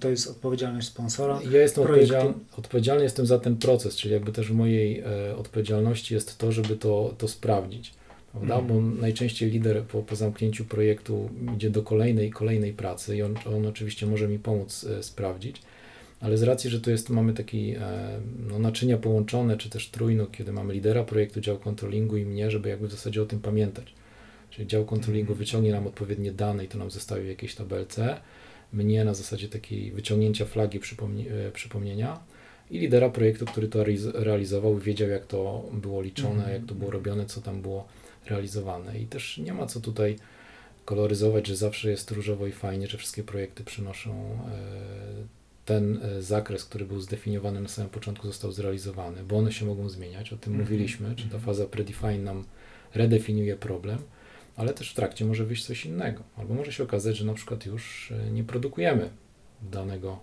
to 0.01 0.09
jest 0.09 0.31
odpowiedzialność 0.31 0.87
sponsora? 0.87 1.41
Ja 1.51 1.61
jestem 1.61 1.85
odpowiedzialny, 1.85 2.35
odpowiedzialny 2.59 3.05
jestem 3.05 3.27
za 3.27 3.39
ten 3.39 3.57
proces, 3.57 3.97
czyli 3.97 4.15
jakby 4.15 4.33
też 4.33 4.49
w 4.49 4.55
mojej 4.55 5.01
e, 5.01 5.37
odpowiedzialności 5.37 6.15
jest 6.15 6.39
to, 6.39 6.53
żeby 6.53 6.77
to, 6.77 7.15
to 7.19 7.29
sprawdzić. 7.29 7.95
Prawda? 8.33 8.63
Bo 8.63 8.81
najczęściej 8.81 9.51
lider 9.51 9.83
po, 9.83 10.03
po 10.03 10.17
zamknięciu 10.17 10.65
projektu 10.65 11.31
idzie 11.57 11.71
do 11.71 11.83
kolejnej 11.83 12.31
kolejnej 12.31 12.73
pracy 12.73 13.17
i 13.17 13.23
on, 13.23 13.35
on 13.57 13.67
oczywiście 13.67 14.07
może 14.07 14.29
mi 14.29 14.39
pomóc 14.39 14.85
e, 14.85 15.03
sprawdzić, 15.03 15.63
ale 16.21 16.39
z 16.39 16.43
racji, 16.43 16.71
że 16.71 16.81
to 16.81 16.91
jest, 16.91 17.11
mamy 17.11 17.35
takie 17.35 17.81
no, 18.49 18.59
naczynia 18.59 18.99
połączone, 18.99 19.57
czy 19.57 19.71
też 19.71 19.89
trójno, 19.89 20.27
kiedy 20.27 20.53
mamy 20.53 20.75
lidera 20.75 21.05
projektu, 21.05 21.41
dział 21.41 21.59
kontrolingu 21.59 22.17
i 22.17 22.25
mnie, 22.25 22.51
żeby 22.51 22.69
jakby 22.69 22.89
w 22.89 22.91
zasadzie 22.91 23.23
o 23.23 23.27
tym 23.27 23.41
pamiętać. 23.41 23.95
Czyli 24.51 24.67
dział 24.67 24.85
kontrolingu 24.85 25.33
mhm. 25.33 25.39
wyciągnie 25.39 25.73
nam 25.73 25.87
odpowiednie 25.87 26.33
dane 26.33 26.65
i 26.65 26.69
to 26.69 26.79
nam 26.79 26.91
zostawi 26.91 27.25
w 27.25 27.29
jakiejś 27.29 27.55
tabelce, 27.55 28.21
mnie 28.73 29.05
na 29.05 29.15
zasadzie 29.15 29.49
takiej 29.49 29.93
wyciągnięcia 29.93 30.45
flagi 30.45 30.81
przypomni 30.81 31.29
e, 31.29 31.51
przypomnienia 31.53 32.21
i 32.71 32.79
lidera 32.79 33.11
projektu, 33.11 33.47
który 33.47 33.69
to 33.69 33.85
realizował, 34.15 34.79
wiedział 34.79 35.09
jak 35.09 35.27
to 35.27 35.69
było 35.73 36.03
liczone, 36.03 36.35
mhm. 36.35 36.53
jak 36.53 36.65
to 36.67 36.75
było 36.75 36.91
robione, 36.91 37.27
co 37.27 37.41
tam 37.41 37.63
było 37.63 37.89
realizowane. 38.27 38.99
I 38.99 39.07
też 39.07 39.39
nie 39.39 39.55
ma 39.55 39.67
co 39.67 39.81
tutaj 39.81 40.17
koloryzować, 40.85 41.47
że 41.47 41.57
zawsze 41.57 41.91
jest 41.91 42.11
różowo 42.11 42.47
i 42.47 42.53
fajnie, 42.53 42.87
że 42.87 42.99
wszystkie 42.99 43.23
projekty 43.23 43.65
przynoszą 43.65 44.11
e, 44.13 44.39
ten 45.65 46.01
e, 46.03 46.23
zakres, 46.23 46.65
który 46.65 46.85
był 46.85 47.01
zdefiniowany 47.01 47.61
na 47.61 47.69
samym 47.69 47.91
początku, 47.91 48.27
został 48.27 48.53
zrealizowany, 48.53 49.25
bo 49.25 49.39
one 49.39 49.53
się 49.53 49.67
mogą 49.67 49.89
zmieniać, 49.89 50.33
o 50.33 50.37
tym 50.37 50.53
mm 50.53 50.67
-hmm. 50.67 50.71
mówiliśmy, 50.71 51.09
czy 51.17 51.23
ta 51.23 51.37
mhm. 51.37 51.43
faza 51.43 51.67
predefine 51.67 52.19
nam 52.19 52.45
redefiniuje 52.95 53.57
problem, 53.57 53.99
ale 54.57 54.75
też 54.75 54.91
w 54.91 54.95
trakcie 54.95 55.25
może 55.25 55.45
wyjść 55.45 55.65
coś 55.65 55.87
innego, 55.87 56.23
albo 56.37 56.55
może 56.55 56.73
się 56.73 56.83
okazać, 56.83 57.17
że 57.17 57.25
na 57.25 57.35
przykład 57.35 57.67
już 57.67 58.13
e, 58.13 58.31
nie 58.31 58.45
produkujemy 58.45 59.11
danego, 59.63 60.21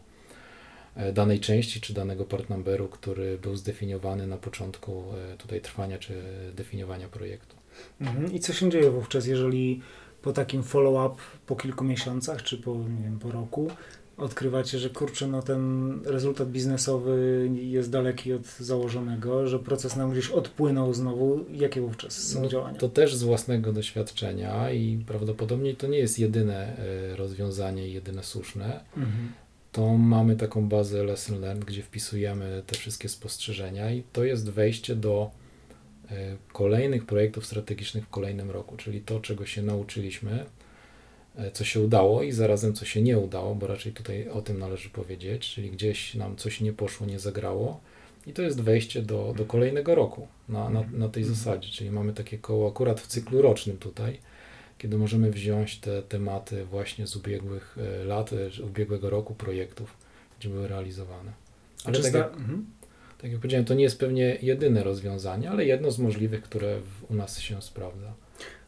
danej 1.13 1.39
części 1.39 1.81
czy 1.81 1.93
danego 1.93 2.25
part 2.25 2.49
numberu, 2.49 2.87
który 2.87 3.37
był 3.37 3.55
zdefiniowany 3.55 4.27
na 4.27 4.37
początku 4.37 5.03
tutaj 5.37 5.61
trwania 5.61 5.97
czy 5.97 6.13
definiowania 6.53 7.07
projektu. 7.07 7.58
Mhm. 8.01 8.33
I 8.33 8.39
co 8.39 8.53
się 8.53 8.69
dzieje 8.69 8.91
wówczas, 8.91 9.25
jeżeli 9.25 9.81
po 10.21 10.33
takim 10.33 10.63
follow-up 10.63 11.21
po 11.45 11.55
kilku 11.55 11.83
miesiącach 11.83 12.43
czy 12.43 12.57
po, 12.57 12.75
nie 12.75 13.03
wiem, 13.03 13.19
po 13.19 13.31
roku 13.31 13.71
odkrywacie, 14.19 14.79
że 14.79 14.89
kurczę, 14.89 15.27
no 15.27 15.41
ten 15.41 15.91
rezultat 16.05 16.51
biznesowy 16.51 17.49
jest 17.53 17.91
daleki 17.91 18.33
od 18.33 18.45
założonego, 18.45 19.47
że 19.47 19.59
proces 19.59 19.95
nam 19.95 20.11
gdzieś 20.11 20.29
odpłynął 20.29 20.93
znowu. 20.93 21.45
Jakie 21.51 21.81
wówczas 21.81 22.13
są 22.13 22.41
no, 22.41 22.47
działania? 22.47 22.79
To 22.79 22.89
też 22.89 23.15
z 23.15 23.23
własnego 23.23 23.73
doświadczenia 23.73 24.71
i 24.71 25.03
prawdopodobnie 25.07 25.75
to 25.75 25.87
nie 25.87 25.97
jest 25.97 26.19
jedyne 26.19 26.77
e, 26.77 27.15
rozwiązanie, 27.15 27.87
jedyne 27.87 28.23
słuszne. 28.23 28.79
Mhm. 28.97 29.31
To 29.71 29.97
mamy 29.97 30.35
taką 30.35 30.69
bazę 30.69 31.03
lesson 31.03 31.41
learned, 31.41 31.65
gdzie 31.65 31.83
wpisujemy 31.83 32.63
te 32.67 32.75
wszystkie 32.75 33.09
spostrzeżenia 33.09 33.91
i 33.91 34.03
to 34.13 34.23
jest 34.23 34.49
wejście 34.49 34.95
do 34.95 35.31
kolejnych 36.53 37.05
projektów 37.05 37.45
strategicznych 37.45 38.05
w 38.05 38.09
kolejnym 38.09 38.51
roku, 38.51 38.77
czyli 38.77 39.01
to, 39.01 39.19
czego 39.19 39.45
się 39.45 39.61
nauczyliśmy, 39.61 40.45
E, 41.39 41.51
co 41.51 41.65
się 41.65 41.79
udało 41.79 42.23
i 42.23 42.31
zarazem 42.31 42.73
co 42.73 42.85
się 42.85 43.01
nie 43.01 43.17
udało, 43.17 43.55
bo 43.55 43.67
raczej 43.67 43.91
tutaj 43.91 44.29
o 44.29 44.41
tym 44.41 44.59
należy 44.59 44.89
powiedzieć, 44.89 45.49
czyli 45.49 45.71
gdzieś 45.71 46.15
nam 46.15 46.35
coś 46.35 46.61
nie 46.61 46.73
poszło, 46.73 47.07
nie 47.07 47.19
zagrało 47.19 47.79
i 48.27 48.33
to 48.33 48.41
jest 48.41 48.61
wejście 48.61 49.01
do, 49.01 49.33
do 49.37 49.45
kolejnego 49.45 49.95
roku 49.95 50.27
na, 50.49 50.69
na, 50.69 50.83
na 50.93 51.09
tej 51.09 51.23
zasadzie, 51.23 51.69
czyli 51.69 51.91
mamy 51.91 52.13
takie 52.13 52.37
koło 52.37 52.69
akurat 52.69 53.01
w 53.01 53.07
cyklu 53.07 53.41
rocznym 53.41 53.77
tutaj, 53.77 54.19
kiedy 54.77 54.97
możemy 54.97 55.31
wziąć 55.31 55.79
te 55.79 56.01
tematy 56.01 56.65
właśnie 56.65 57.07
z 57.07 57.15
ubiegłych 57.15 57.77
e, 58.01 58.03
lat, 58.03 58.33
e, 58.33 58.63
ubiegłego 58.63 59.09
roku 59.09 59.35
projektów, 59.35 59.97
gdzie 60.39 60.49
były 60.49 60.67
realizowane. 60.67 61.31
Ale 61.85 62.01
tak 62.01 62.13
jak, 62.13 62.33
mhm. 62.33 62.65
Tak 63.21 63.31
jak 63.31 63.39
powiedziałem, 63.39 63.65
to 63.65 63.73
nie 63.73 63.83
jest 63.83 63.99
pewnie 63.99 64.37
jedyne 64.41 64.83
rozwiązanie, 64.83 65.51
ale 65.51 65.65
jedno 65.65 65.91
z 65.91 65.99
możliwych, 65.99 66.41
które 66.41 66.79
w, 66.79 67.11
u 67.11 67.13
nas 67.15 67.39
się 67.39 67.61
sprawdza. 67.61 68.13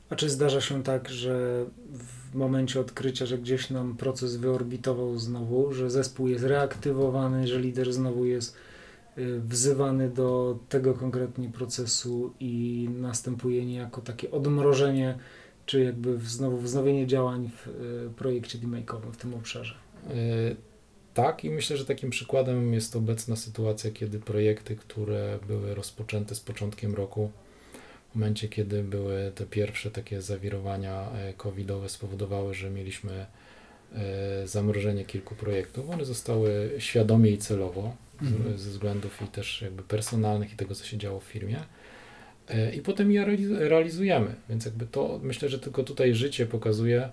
A 0.10 0.16
czy 0.16 0.30
zdarza 0.30 0.62
się 0.62 0.84
tak, 0.84 1.10
że 1.10 1.66
w 2.32 2.36
momencie 2.36 2.80
odkrycia, 2.80 3.26
że 3.26 3.38
gdzieś 3.38 3.70
nam 3.70 3.98
proces 3.98 4.36
wyorbitował 4.36 5.20
znowu, 5.20 5.74
że 5.74 5.90
zespół 5.90 6.28
jest 6.28 6.44
reaktywowany, 6.44 7.48
że 7.48 7.60
lider 7.60 7.94
znowu 7.94 8.26
jest 8.26 8.56
y, 9.18 9.40
wzywany 9.40 10.10
do 10.10 10.60
tego 10.70 10.94
konkretnie 10.94 11.50
procesu 11.50 12.34
i 12.40 12.88
następuje 13.00 13.66
niejako 13.66 14.02
takie 14.02 14.32
odmrożenie, 14.32 15.18
czy 15.66 15.84
jakby 15.84 16.18
znowu 16.20 16.58
wznowienie 16.58 17.08
działań 17.08 17.50
w 17.56 17.68
y, 17.68 18.10
projekcie 18.16 18.60
demake'owym 18.60 19.12
w 19.12 19.18
tym 19.18 19.34
obszarze? 19.34 19.76
Y, 20.12 20.56
tak 21.14 21.44
i 21.44 21.50
myślę, 21.50 21.78
że 21.78 21.86
takim 21.86 22.10
przykładem 22.10 22.74
jest 22.74 22.96
obecna 22.96 23.36
sytuacja, 23.36 23.92
kiedy 23.92 24.20
projekty, 24.20 24.76
które 24.76 25.40
były 25.48 25.76
rozpoczęte 25.76 26.36
z 26.36 26.40
początkiem 26.40 26.96
roku, 26.96 27.32
w 28.12 28.16
momencie, 28.16 28.48
kiedy 28.48 28.84
były 28.84 29.32
te 29.36 29.46
pierwsze 29.46 29.92
takie 29.92 30.22
zawirowania 30.22 31.12
e, 31.12 31.34
covidowe 31.34 31.90
spowodowały, 31.90 32.54
że 32.54 32.70
mieliśmy 32.70 33.26
e, 33.96 34.48
zamrożenie 34.48 35.06
kilku 35.06 35.36
projektów. 35.36 35.90
One 35.90 36.06
zostały 36.06 36.72
świadomie 36.78 37.32
i 37.32 37.38
celowo 37.38 37.96
mhm. 38.22 38.58
ze 38.58 38.70
względów 38.70 39.22
i 39.22 39.28
też 39.28 39.62
jakby 39.62 39.84
personalnych 39.84 40.54
i 40.54 40.56
tego, 40.56 40.76
co 40.76 40.86
się 40.86 40.98
działo 40.98 41.20
w 41.20 41.24
firmie. 41.24 41.60
E, 42.50 42.76
I 42.76 42.82
potem 42.82 43.12
je 43.12 43.26
realizujemy. 43.60 44.36
Więc 44.50 44.66
jakby 44.66 44.86
to 44.86 45.20
myślę, 45.24 45.50
że 45.50 45.60
tylko 45.60 45.84
tutaj 45.84 46.16
życie 46.16 46.46
pokazuje, 46.46 47.10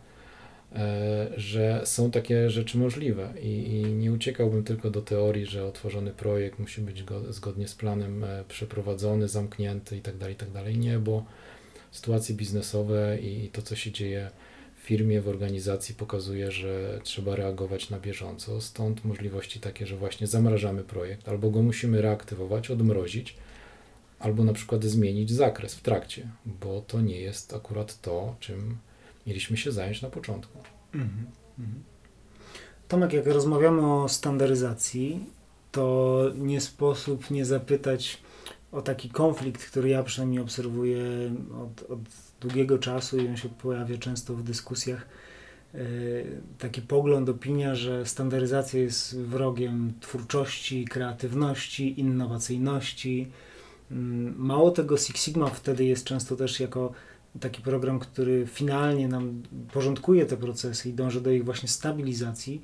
że 1.36 1.82
są 1.84 2.10
takie 2.10 2.50
rzeczy 2.50 2.78
możliwe 2.78 3.32
i, 3.42 3.48
i, 3.48 3.82
nie 3.82 4.12
uciekałbym 4.12 4.64
tylko 4.64 4.90
do 4.90 5.02
teorii, 5.02 5.46
że 5.46 5.64
otworzony 5.64 6.10
projekt 6.10 6.58
musi 6.58 6.80
być 6.80 7.02
go, 7.02 7.32
zgodnie 7.32 7.68
z 7.68 7.74
planem 7.74 8.24
e, 8.24 8.44
przeprowadzony, 8.48 9.28
zamknięty 9.28 9.96
itd., 9.96 10.18
tak 10.18 10.28
itd. 10.28 10.64
Tak 10.64 10.76
nie, 10.76 10.98
bo 10.98 11.24
sytuacje 11.90 12.34
biznesowe 12.34 13.18
i, 13.20 13.44
i 13.44 13.48
to, 13.48 13.62
co 13.62 13.76
się 13.76 13.92
dzieje 13.92 14.30
w 14.76 14.80
firmie, 14.80 15.20
w 15.20 15.28
organizacji 15.28 15.94
pokazuje, 15.94 16.50
że 16.50 17.00
trzeba 17.02 17.36
reagować 17.36 17.90
na 17.90 18.00
bieżąco. 18.00 18.60
Stąd 18.60 19.04
możliwości 19.04 19.60
takie, 19.60 19.86
że 19.86 19.96
właśnie 19.96 20.26
zamrażamy 20.26 20.84
projekt, 20.84 21.28
albo 21.28 21.50
go 21.50 21.62
musimy 21.62 22.02
reaktywować, 22.02 22.70
odmrozić, 22.70 23.36
albo 24.18 24.44
na 24.44 24.52
przykład 24.52 24.84
zmienić 24.84 25.30
zakres 25.30 25.74
w 25.74 25.82
trakcie, 25.82 26.28
bo 26.46 26.80
to 26.86 27.00
nie 27.00 27.20
jest 27.20 27.54
akurat 27.54 28.00
to, 28.00 28.36
czym 28.40 28.76
mieliśmy 29.28 29.56
się 29.56 29.72
zająć 29.72 30.02
na 30.02 30.10
początku. 30.10 30.58
Mhm. 30.94 31.26
Mhm. 31.58 31.82
Tomek, 32.88 33.12
jak 33.12 33.26
rozmawiamy 33.26 33.92
o 33.94 34.08
standaryzacji, 34.08 35.24
to 35.72 36.22
nie 36.36 36.60
sposób 36.60 37.30
nie 37.30 37.44
zapytać 37.44 38.22
o 38.72 38.82
taki 38.82 39.10
konflikt, 39.10 39.66
który 39.66 39.88
ja 39.88 40.02
przynajmniej 40.02 40.40
obserwuję 40.40 41.02
od, 41.62 41.90
od 41.90 41.98
długiego 42.40 42.78
czasu 42.78 43.18
i 43.18 43.28
on 43.28 43.36
się 43.36 43.48
pojawia 43.48 43.98
często 43.98 44.34
w 44.34 44.42
dyskusjach. 44.42 45.08
E, 45.74 45.78
taki 46.58 46.82
pogląd, 46.82 47.28
opinia, 47.28 47.74
że 47.74 48.06
standaryzacja 48.06 48.80
jest 48.80 49.20
wrogiem 49.20 49.92
twórczości, 50.00 50.84
kreatywności, 50.84 52.00
innowacyjności. 52.00 53.28
Mm, 53.90 54.34
mało 54.38 54.70
tego, 54.70 54.96
Six 54.96 55.24
Sigma 55.24 55.46
wtedy 55.46 55.84
jest 55.84 56.04
często 56.04 56.36
też 56.36 56.60
jako 56.60 56.92
taki 57.40 57.62
program, 57.62 57.98
który 57.98 58.46
finalnie 58.46 59.08
nam 59.08 59.42
porządkuje 59.72 60.26
te 60.26 60.36
procesy 60.36 60.88
i 60.88 60.92
dąży 60.92 61.20
do 61.20 61.30
ich 61.30 61.44
właśnie 61.44 61.68
stabilizacji, 61.68 62.62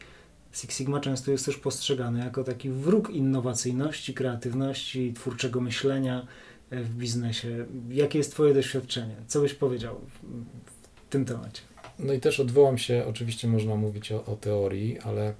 Six 0.54 0.76
Sigma 0.76 1.00
często 1.00 1.30
jest 1.30 1.46
też 1.46 1.56
postrzegany 1.56 2.18
jako 2.18 2.44
taki 2.44 2.70
wróg 2.70 3.10
innowacyjności, 3.10 4.14
kreatywności, 4.14 5.12
twórczego 5.12 5.60
myślenia 5.60 6.26
e, 6.70 6.82
w 6.82 6.94
biznesie. 6.94 7.66
Jakie 7.90 8.18
jest 8.18 8.30
Twoje 8.30 8.54
doświadczenie? 8.54 9.14
Co 9.26 9.40
byś 9.40 9.54
powiedział 9.54 10.00
w, 10.00 11.10
tym 11.10 11.24
temacie? 11.24 11.62
No 11.98 12.12
i 12.12 12.20
też 12.20 12.40
odwołam 12.40 12.78
się, 12.78 13.04
oczywiście 13.08 13.48
można 13.48 13.76
mówić 13.76 14.12
o, 14.12 14.24
o 14.24 14.36
teorii, 14.36 14.98
ale 14.98 15.34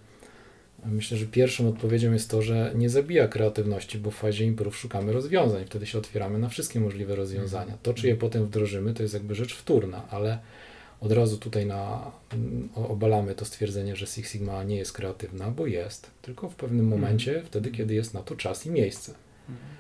Myślę, 0.85 1.17
że 1.17 1.27
pierwszą 1.27 1.69
odpowiedzią 1.69 2.13
jest 2.13 2.31
to, 2.31 2.43
że 2.43 2.73
nie 2.75 2.91
zabija 2.91 3.29
kreatywności, 3.29 3.99
bo 3.99 4.11
w 4.11 4.15
fazie 4.15 4.45
imprów 4.45 4.77
szukamy 4.77 5.13
rozwiązań, 5.13 5.65
wtedy 5.67 5.87
się 5.87 5.99
otwieramy 5.99 6.39
na 6.39 6.49
wszystkie 6.49 6.81
możliwe 6.81 7.17
rozwiązania. 7.17 7.79
To, 7.83 7.95
czy 7.95 8.07
je 8.07 8.17
potem 8.17 8.47
wdrożymy, 8.47 8.95
to 8.95 9.03
jest 9.03 9.15
jakby 9.15 9.35
rzecz 9.35 9.55
wtórna, 9.55 10.09
ale 10.11 10.39
od 11.01 11.13
razu 11.13 11.39
tutaj 11.39 11.67
na, 11.67 12.11
obalamy 12.75 13.35
to 13.35 13.45
stwierdzenie, 13.45 13.97
że 13.97 14.07
Six 14.07 14.31
Sigma 14.31 14.65
nie 14.65 14.77
jest 14.77 14.93
kreatywna, 14.93 15.51
bo 15.51 15.67
jest, 15.67 16.11
tylko 16.23 16.49
w 16.49 16.55
pewnym 16.55 16.89
momencie, 16.89 17.31
mhm. 17.31 17.47
wtedy, 17.47 17.71
kiedy 17.71 17.95
jest 17.95 18.15
na 18.15 18.23
to 18.23 18.37
czas 18.37 18.67
i 18.67 18.71
miejsce. 18.71 19.15
Mhm. 19.49 19.75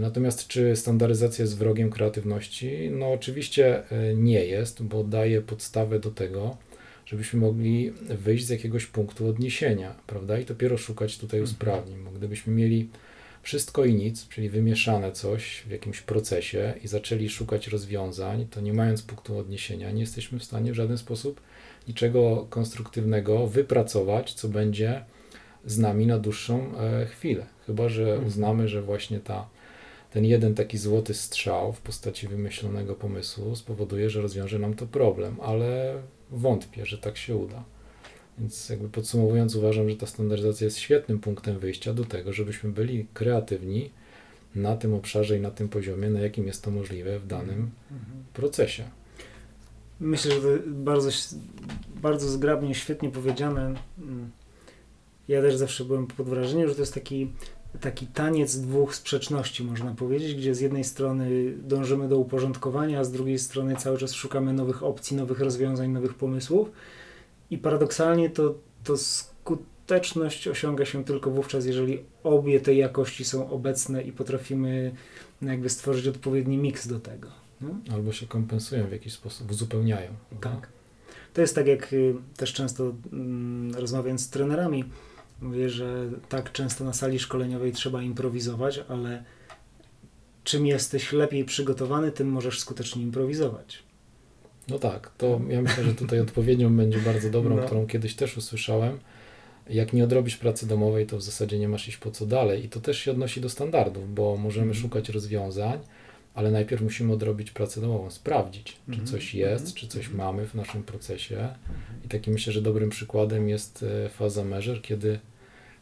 Natomiast 0.00 0.46
czy 0.46 0.76
standaryzacja 0.76 1.42
jest 1.42 1.58
wrogiem 1.58 1.90
kreatywności? 1.90 2.90
No 2.90 3.12
oczywiście 3.12 3.90
e, 3.90 4.14
nie 4.14 4.44
jest, 4.44 4.82
bo 4.82 5.04
daje 5.04 5.40
podstawę 5.40 6.00
do 6.00 6.10
tego, 6.10 6.56
żebyśmy 7.12 7.40
mogli 7.40 7.92
wyjść 8.08 8.46
z 8.46 8.48
jakiegoś 8.48 8.86
punktu 8.86 9.28
odniesienia, 9.28 9.94
prawda? 10.06 10.38
I 10.38 10.44
dopiero 10.44 10.78
szukać 10.78 11.18
tutaj 11.18 11.40
mhm. 11.40 11.54
usprawnień. 11.54 12.04
Bo 12.04 12.10
gdybyśmy 12.10 12.52
mieli 12.52 12.88
wszystko 13.42 13.84
i 13.84 13.94
nic, 13.94 14.28
czyli 14.28 14.48
wymieszane 14.48 15.12
coś 15.12 15.62
w 15.66 15.70
jakimś 15.70 16.00
procesie 16.00 16.74
i 16.84 16.88
zaczęli 16.88 17.28
szukać 17.28 17.68
rozwiązań, 17.68 18.46
to 18.50 18.60
nie 18.60 18.72
mając 18.72 19.02
punktu 19.02 19.38
odniesienia, 19.38 19.90
nie 19.90 20.00
jesteśmy 20.00 20.38
w 20.38 20.44
stanie 20.44 20.72
w 20.72 20.74
żaden 20.74 20.98
sposób 20.98 21.40
niczego 21.88 22.46
konstruktywnego 22.50 23.46
wypracować, 23.46 24.34
co 24.34 24.48
będzie 24.48 25.04
z 25.66 25.78
nami 25.78 26.06
na 26.06 26.18
dłuższą 26.18 26.78
e, 26.78 27.06
chwilę. 27.06 27.46
Chyba, 27.66 27.88
że 27.88 28.02
mhm. 28.02 28.26
uznamy, 28.26 28.68
że 28.68 28.82
właśnie 28.82 29.20
ta 29.20 29.48
ten 30.10 30.24
jeden 30.24 30.54
taki 30.54 30.78
złoty 30.78 31.14
strzał 31.14 31.72
w 31.72 31.80
postaci 31.80 32.28
wymyślonego 32.28 32.94
pomysłu 32.94 33.56
spowoduje, 33.56 34.10
że 34.10 34.22
rozwiąże 34.22 34.58
nam 34.58 34.74
to 34.74 34.86
problem, 34.86 35.36
ale 35.42 35.94
wątpię, 36.32 36.86
że 36.86 36.98
tak 36.98 37.16
się 37.16 37.36
uda. 37.36 37.64
Więc 38.38 38.68
jakby 38.68 38.88
podsumowując, 38.88 39.54
uważam, 39.56 39.90
że 39.90 39.96
ta 39.96 40.06
standaryzacja 40.06 40.64
jest 40.64 40.78
świetnym 40.78 41.18
punktem 41.18 41.58
wyjścia 41.58 41.94
do 41.94 42.04
tego, 42.04 42.32
żebyśmy 42.32 42.70
byli 42.70 43.06
kreatywni 43.14 43.90
na 44.54 44.76
tym 44.76 44.94
obszarze 44.94 45.38
i 45.38 45.40
na 45.40 45.50
tym 45.50 45.68
poziomie, 45.68 46.10
na 46.10 46.20
jakim 46.20 46.46
jest 46.46 46.62
to 46.62 46.70
możliwe 46.70 47.18
w 47.18 47.26
danym 47.26 47.70
mhm. 47.90 48.24
procesie. 48.32 48.84
Myślę, 50.00 50.30
że 50.30 50.40
to 50.40 50.62
bardzo, 50.66 51.10
bardzo 52.02 52.28
zgrabnie, 52.28 52.74
świetnie 52.74 53.10
powiedziane. 53.10 53.74
Mm. 53.98 54.30
Ja 55.28 55.42
też 55.42 55.56
zawsze 55.56 55.84
byłem 55.84 56.06
pod 56.06 56.28
wrażeniem, 56.28 56.68
że 56.68 56.74
to 56.74 56.80
jest 56.80 56.94
taki, 56.94 57.32
taki 57.80 58.06
taniec 58.06 58.60
dwóch 58.60 58.94
sprzeczności, 58.94 59.64
można 59.64 59.94
powiedzieć, 59.94 60.34
gdzie 60.34 60.54
z 60.54 60.60
jednej 60.60 60.84
strony 60.84 61.52
dążymy 61.62 62.08
do 62.08 62.18
uporządkowania, 62.18 63.00
a 63.00 63.04
z 63.04 63.12
drugiej 63.12 63.38
strony 63.38 63.76
cały 63.76 63.98
czas 63.98 64.12
szukamy 64.12 64.52
nowych 64.52 64.82
opcji, 64.82 65.16
nowych 65.16 65.40
rozwiązań, 65.40 65.90
nowych 65.90 66.14
pomysłów. 66.14 66.70
I 67.50 67.58
paradoksalnie 67.58 68.30
to, 68.30 68.54
to 68.84 68.96
skuteczność 68.96 70.48
osiąga 70.48 70.84
się 70.84 71.04
tylko 71.04 71.30
wówczas, 71.30 71.66
jeżeli 71.66 71.98
obie 72.24 72.60
te 72.60 72.74
jakości 72.74 73.24
są 73.24 73.50
obecne 73.50 74.02
i 74.02 74.12
potrafimy 74.12 74.92
jakby 75.42 75.68
stworzyć 75.68 76.06
odpowiedni 76.06 76.58
miks 76.58 76.86
do 76.86 77.00
tego. 77.00 77.28
No? 77.60 77.68
Albo 77.94 78.12
się 78.12 78.26
kompensują 78.26 78.86
w 78.86 78.92
jakiś 78.92 79.12
sposób, 79.12 79.50
uzupełniają. 79.50 80.10
Tak. 80.40 80.68
To 81.34 81.40
jest 81.40 81.54
tak, 81.54 81.66
jak 81.66 81.92
y, 81.92 82.14
też 82.36 82.52
często 82.52 82.92
mm, 83.12 83.74
rozmawiając 83.74 84.20
z 84.20 84.30
trenerami, 84.30 84.84
mówię, 85.42 85.70
że 85.70 86.10
tak 86.28 86.52
często 86.52 86.84
na 86.84 86.92
sali 86.92 87.18
szkoleniowej 87.18 87.72
trzeba 87.72 88.02
improwizować, 88.02 88.80
ale 88.88 89.24
czym 90.44 90.66
jesteś 90.66 91.12
lepiej 91.12 91.44
przygotowany, 91.44 92.12
tym 92.12 92.28
możesz 92.28 92.60
skutecznie 92.60 93.02
improwizować. 93.02 93.82
No 94.68 94.78
tak, 94.78 95.10
to 95.18 95.40
ja 95.48 95.62
myślę, 95.62 95.84
że 95.84 95.94
tutaj 95.94 96.20
odpowiedzią 96.20 96.76
będzie 96.76 96.98
bardzo 96.98 97.30
dobrą, 97.30 97.56
no. 97.56 97.62
którą 97.62 97.86
kiedyś 97.86 98.14
też 98.14 98.36
usłyszałem. 98.36 98.98
Jak 99.70 99.92
nie 99.92 100.04
odrobisz 100.04 100.36
pracy 100.36 100.66
domowej, 100.66 101.06
to 101.06 101.16
w 101.18 101.22
zasadzie 101.22 101.58
nie 101.58 101.68
masz 101.68 101.88
iść 101.88 101.96
po 101.96 102.10
co 102.10 102.26
dalej. 102.26 102.64
I 102.64 102.68
to 102.68 102.80
też 102.80 102.98
się 102.98 103.10
odnosi 103.10 103.40
do 103.40 103.48
standardów, 103.48 104.14
bo 104.14 104.36
możemy 104.36 104.64
mm. 104.64 104.76
szukać 104.76 105.08
rozwiązań, 105.08 105.78
ale 106.34 106.50
najpierw 106.50 106.82
musimy 106.82 107.12
odrobić 107.12 107.50
pracę 107.50 107.80
domową, 107.80 108.10
sprawdzić, 108.10 108.76
czy 108.86 108.94
mm. 108.94 109.06
coś 109.06 109.34
jest, 109.34 109.64
mm. 109.64 109.74
czy 109.74 109.88
coś 109.88 110.06
mhm. 110.06 110.16
mamy 110.16 110.46
w 110.46 110.54
naszym 110.54 110.82
procesie. 110.82 111.36
Mhm. 111.36 112.04
I 112.04 112.08
taki 112.08 112.30
myślę, 112.30 112.52
że 112.52 112.62
dobrym 112.62 112.90
przykładem 112.90 113.48
jest 113.48 113.84
e, 114.04 114.08
faza 114.08 114.44
measure, 114.44 114.80
kiedy 114.80 115.18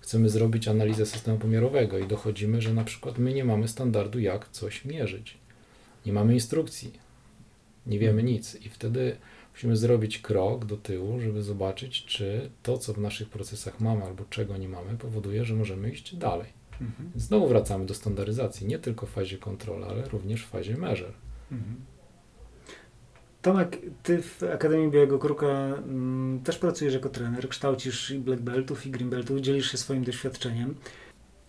chcemy 0.01 0.29
zrobić 0.29 0.69
analizę 0.69 1.07
systemu 1.07 1.39
pomiarowego 1.39 1.99
i 1.99 2.07
dochodzimy, 2.07 2.63
że 2.63 2.75
na 2.75 2.85
przykład 2.85 3.19
my 3.19 3.35
nie 3.35 3.45
mamy 3.45 3.69
standardu, 3.69 4.19
jak 4.19 4.49
coś 4.49 4.85
mierzyć. 4.85 5.39
Nie 6.07 6.13
mamy 6.13 6.35
instrukcji, 6.35 6.93
nie 7.87 7.99
wiemy 7.99 8.23
nic 8.23 8.55
i 8.55 8.69
wtedy 8.69 9.17
musimy 9.53 9.77
zrobić 9.77 10.19
krok 10.19 10.65
do 10.65 10.77
tyłu, 10.77 11.21
żeby 11.21 11.43
zobaczyć, 11.43 12.05
czy 12.05 12.51
to, 12.63 12.79
co 12.79 12.93
w 12.93 12.99
naszych 12.99 13.29
procesach 13.29 13.81
mamy 13.81 14.05
albo 14.05 14.25
czego 14.31 14.57
nie 14.57 14.69
mamy, 14.69 14.99
powoduje, 14.99 15.45
że 15.45 15.55
możemy 15.55 15.91
iść 15.91 16.17
dalej. 16.17 16.49
Mhm. 16.81 17.11
Znowu 17.17 17.49
wracamy 17.49 17.87
do 17.87 17.95
standaryzacji, 17.95 18.67
nie 18.67 18.79
tylko 18.79 19.07
w 19.07 19.11
fazie 19.11 19.39
kontroli, 19.39 19.85
ale 19.85 20.09
również 20.09 20.43
w 20.43 20.49
fazie 20.49 20.77
measure. 20.77 21.13
Mhm. 21.53 21.77
Tomek, 23.43 23.79
ty 24.03 24.23
w 24.23 24.43
Akademii 24.55 24.91
Białego 24.91 25.19
Kruka 25.19 25.47
mm, 25.47 26.41
też 26.45 26.59
pracujesz 26.59 26.95
jako 26.95 27.09
trener, 27.09 27.49
kształcisz 27.49 28.11
i 28.11 28.19
black 28.19 28.43
beltów 28.43 28.87
i 28.87 28.91
green 28.91 29.11
beltów, 29.11 29.41
dzielisz 29.41 29.73
się 29.73 29.79
swoim 29.79 30.05
doświadczeniem. 30.05 30.75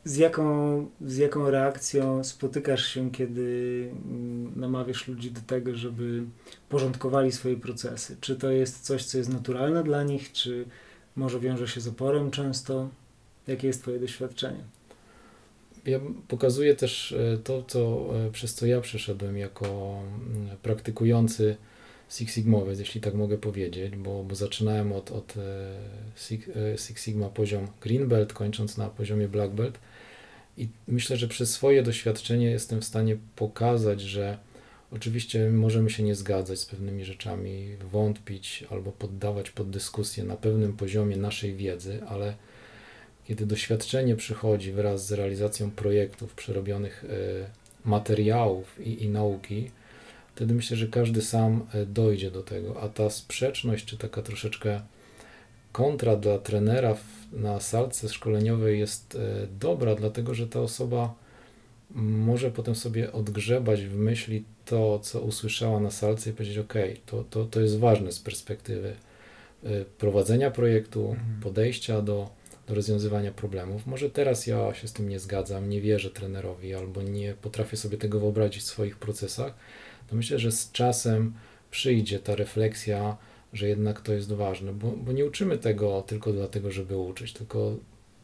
Z 0.03 0.17
jaką, 0.17 0.89
z 1.01 1.17
jaką 1.17 1.49
reakcją 1.49 2.23
spotykasz 2.23 2.87
się, 2.87 3.11
kiedy 3.11 3.89
mm, 4.05 4.59
namawiasz 4.59 5.07
ludzi 5.07 5.31
do 5.31 5.41
tego, 5.41 5.75
żeby 5.75 6.23
porządkowali 6.69 7.31
swoje 7.31 7.57
procesy? 7.57 8.17
Czy 8.21 8.35
to 8.35 8.51
jest 8.51 8.85
coś, 8.85 9.05
co 9.05 9.17
jest 9.17 9.33
naturalne 9.33 9.83
dla 9.83 10.03
nich, 10.03 10.31
czy 10.31 10.65
może 11.15 11.39
wiąże 11.39 11.67
się 11.67 11.81
z 11.81 11.87
oporem 11.87 12.31
często? 12.31 12.89
Jakie 13.47 13.67
jest 13.67 13.81
Twoje 13.81 13.99
doświadczenie? 13.99 14.63
Ja 15.85 15.99
pokazuję 16.27 16.75
też 16.75 17.11
e, 17.11 17.37
to, 17.37 17.63
co, 17.63 18.09
e, 18.27 18.31
przez 18.31 18.53
co 18.53 18.65
ja 18.65 18.81
przeszedłem 18.81 19.37
jako 19.37 19.99
mm, 20.35 20.57
praktykujący 20.61 21.57
Six 22.11 22.33
Sigmowiec, 22.33 22.79
jeśli 22.79 23.01
tak 23.01 23.13
mogę 23.13 23.37
powiedzieć, 23.37 23.95
bo, 23.95 24.23
bo 24.23 24.35
zaczynałem 24.35 24.93
od, 24.93 25.11
od 25.11 25.37
e, 25.37 25.75
Six, 26.15 26.49
Six 26.87 27.03
Sigma 27.03 27.29
poziom 27.29 27.67
Green 27.81 28.07
Belt, 28.07 28.33
kończąc 28.33 28.77
na 28.77 28.89
poziomie 28.89 29.27
Black 29.27 29.53
Belt. 29.53 29.79
I 30.57 30.67
myślę, 30.87 31.17
że 31.17 31.27
przez 31.27 31.51
swoje 31.51 31.83
doświadczenie 31.83 32.51
jestem 32.51 32.81
w 32.81 32.85
stanie 32.85 33.17
pokazać, 33.35 34.01
że 34.01 34.37
oczywiście 34.91 35.49
możemy 35.49 35.89
się 35.89 36.03
nie 36.03 36.15
zgadzać 36.15 36.59
z 36.59 36.65
pewnymi 36.65 37.05
rzeczami, 37.05 37.75
wątpić 37.91 38.63
albo 38.69 38.91
poddawać 38.91 39.51
pod 39.51 39.69
dyskusję 39.69 40.23
na 40.23 40.35
pewnym 40.35 40.73
poziomie 40.73 41.17
naszej 41.17 41.55
wiedzy, 41.55 41.99
ale 42.07 42.35
kiedy 43.27 43.45
doświadczenie 43.45 44.15
przychodzi 44.15 44.71
wraz 44.71 45.07
z 45.07 45.11
realizacją 45.11 45.71
projektów, 45.71 46.33
przerobionych 46.33 47.05
e, 47.05 47.87
materiałów 47.89 48.79
i, 48.79 49.03
i 49.03 49.09
nauki, 49.09 49.71
wtedy 50.41 50.53
myślę, 50.53 50.77
że 50.77 50.87
każdy 50.87 51.21
sam 51.21 51.67
e, 51.73 51.85
dojdzie 51.85 52.31
do 52.31 52.43
tego. 52.43 52.81
A 52.81 52.89
ta 52.89 53.09
sprzeczność, 53.09 53.85
czy 53.85 53.97
taka 53.97 54.21
troszeczkę 54.21 54.81
kontra 55.71 56.15
dla 56.15 56.37
trenera 56.37 56.97
na 57.31 57.59
salce 57.59 58.09
szkoleniowej 58.09 58.79
jest 58.79 59.15
e, 59.15 59.47
dobra, 59.59 59.95
dlatego 59.95 60.33
że 60.33 60.47
ta 60.47 60.59
osoba 60.59 61.13
może 61.95 62.51
potem 62.51 62.75
sobie 62.75 63.11
odgrzebać 63.11 63.85
w 63.85 63.95
myśli 63.95 64.43
to, 64.65 64.99
co 64.99 65.21
usłyszała 65.21 65.79
na 65.79 65.91
salce 65.91 66.29
i 66.29 66.33
powiedzieć, 66.33 66.57
ok, 66.57 66.73
to, 67.05 67.23
to, 67.23 67.45
to 67.45 67.61
jest 67.61 67.79
ważne 67.79 68.11
z 68.11 68.19
perspektywy 68.19 68.95
prowadzenia 69.97 70.51
projektu, 70.51 71.09
mhm. 71.09 71.41
podejścia 71.41 72.01
do, 72.01 72.29
do 72.67 72.75
rozwiązywania 72.75 73.31
problemów. 73.31 73.87
Może 73.87 74.09
teraz 74.09 74.47
ja 74.47 74.73
się 74.73 74.87
z 74.87 74.93
tym 74.93 75.09
nie 75.09 75.19
zgadzam, 75.19 75.69
nie 75.69 75.81
wierzę 75.81 76.09
trenerowi 76.09 76.73
albo 76.73 77.01
nie 77.01 77.33
potrafię 77.33 77.77
sobie 77.77 77.97
tego 77.97 78.19
wyobrazić 78.19 78.63
w 78.63 78.65
swoich 78.65 78.97
procesach, 78.97 79.53
to 80.11 80.15
myślę, 80.15 80.39
że 80.39 80.51
z 80.51 80.71
czasem 80.71 81.33
przyjdzie 81.71 82.19
ta 82.19 82.35
refleksja, 82.35 83.17
że 83.53 83.67
jednak 83.67 84.01
to 84.01 84.13
jest 84.13 84.33
ważne, 84.33 84.73
bo, 84.73 84.91
bo 84.91 85.11
nie 85.11 85.25
uczymy 85.25 85.57
tego 85.57 86.01
tylko 86.01 86.33
dlatego, 86.33 86.71
żeby 86.71 86.97
uczyć, 86.97 87.33
tylko 87.33 87.75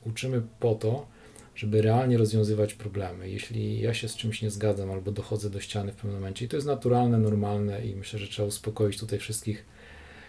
uczymy 0.05 0.41
po 0.59 0.75
to, 0.75 1.07
żeby 1.55 1.81
realnie 1.81 2.17
rozwiązywać 2.17 2.73
problemy. 2.73 3.29
Jeśli 3.29 3.79
ja 3.79 3.93
się 3.93 4.09
z 4.09 4.15
czymś 4.15 4.41
nie 4.41 4.51
zgadzam 4.51 4.91
albo 4.91 5.11
dochodzę 5.11 5.49
do 5.49 5.59
ściany 5.59 5.91
w 5.91 5.95
pewnym 5.95 6.13
momencie, 6.13 6.45
i 6.45 6.47
to 6.47 6.57
jest 6.57 6.67
naturalne, 6.67 7.17
normalne 7.17 7.85
i 7.85 7.95
myślę, 7.95 8.19
że 8.19 8.27
trzeba 8.27 8.47
uspokoić 8.47 8.97
tutaj 8.99 9.19
wszystkich 9.19 9.65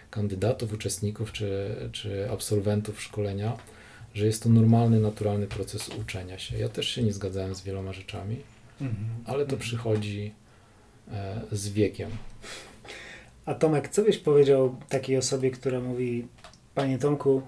kandydatów, 0.09 0.73
uczestników 0.73 1.31
czy, 1.31 1.75
czy 1.91 2.31
absolwentów 2.31 3.01
szkolenia, 3.01 3.57
że 4.13 4.25
jest 4.25 4.43
to 4.43 4.49
normalny, 4.49 4.99
naturalny 4.99 5.47
proces 5.47 5.89
uczenia 5.89 6.39
się. 6.39 6.57
Ja 6.57 6.69
też 6.69 6.87
się 6.87 7.03
nie 7.03 7.13
zgadzałem 7.13 7.55
z 7.55 7.61
wieloma 7.61 7.93
rzeczami, 7.93 8.35
mhm. 8.81 9.09
ale 9.25 9.45
to 9.45 9.57
przychodzi 9.57 10.25
e, 10.27 10.38
z 11.51 11.69
wiekiem. 11.69 12.09
A 13.45 13.53
Tomek, 13.53 13.89
co 13.89 14.01
byś 14.01 14.17
powiedział 14.17 14.75
takiej 14.89 15.17
osobie, 15.17 15.51
która 15.51 15.79
mówi, 15.79 16.27
panie 16.75 16.97
Tomku, 16.97 17.41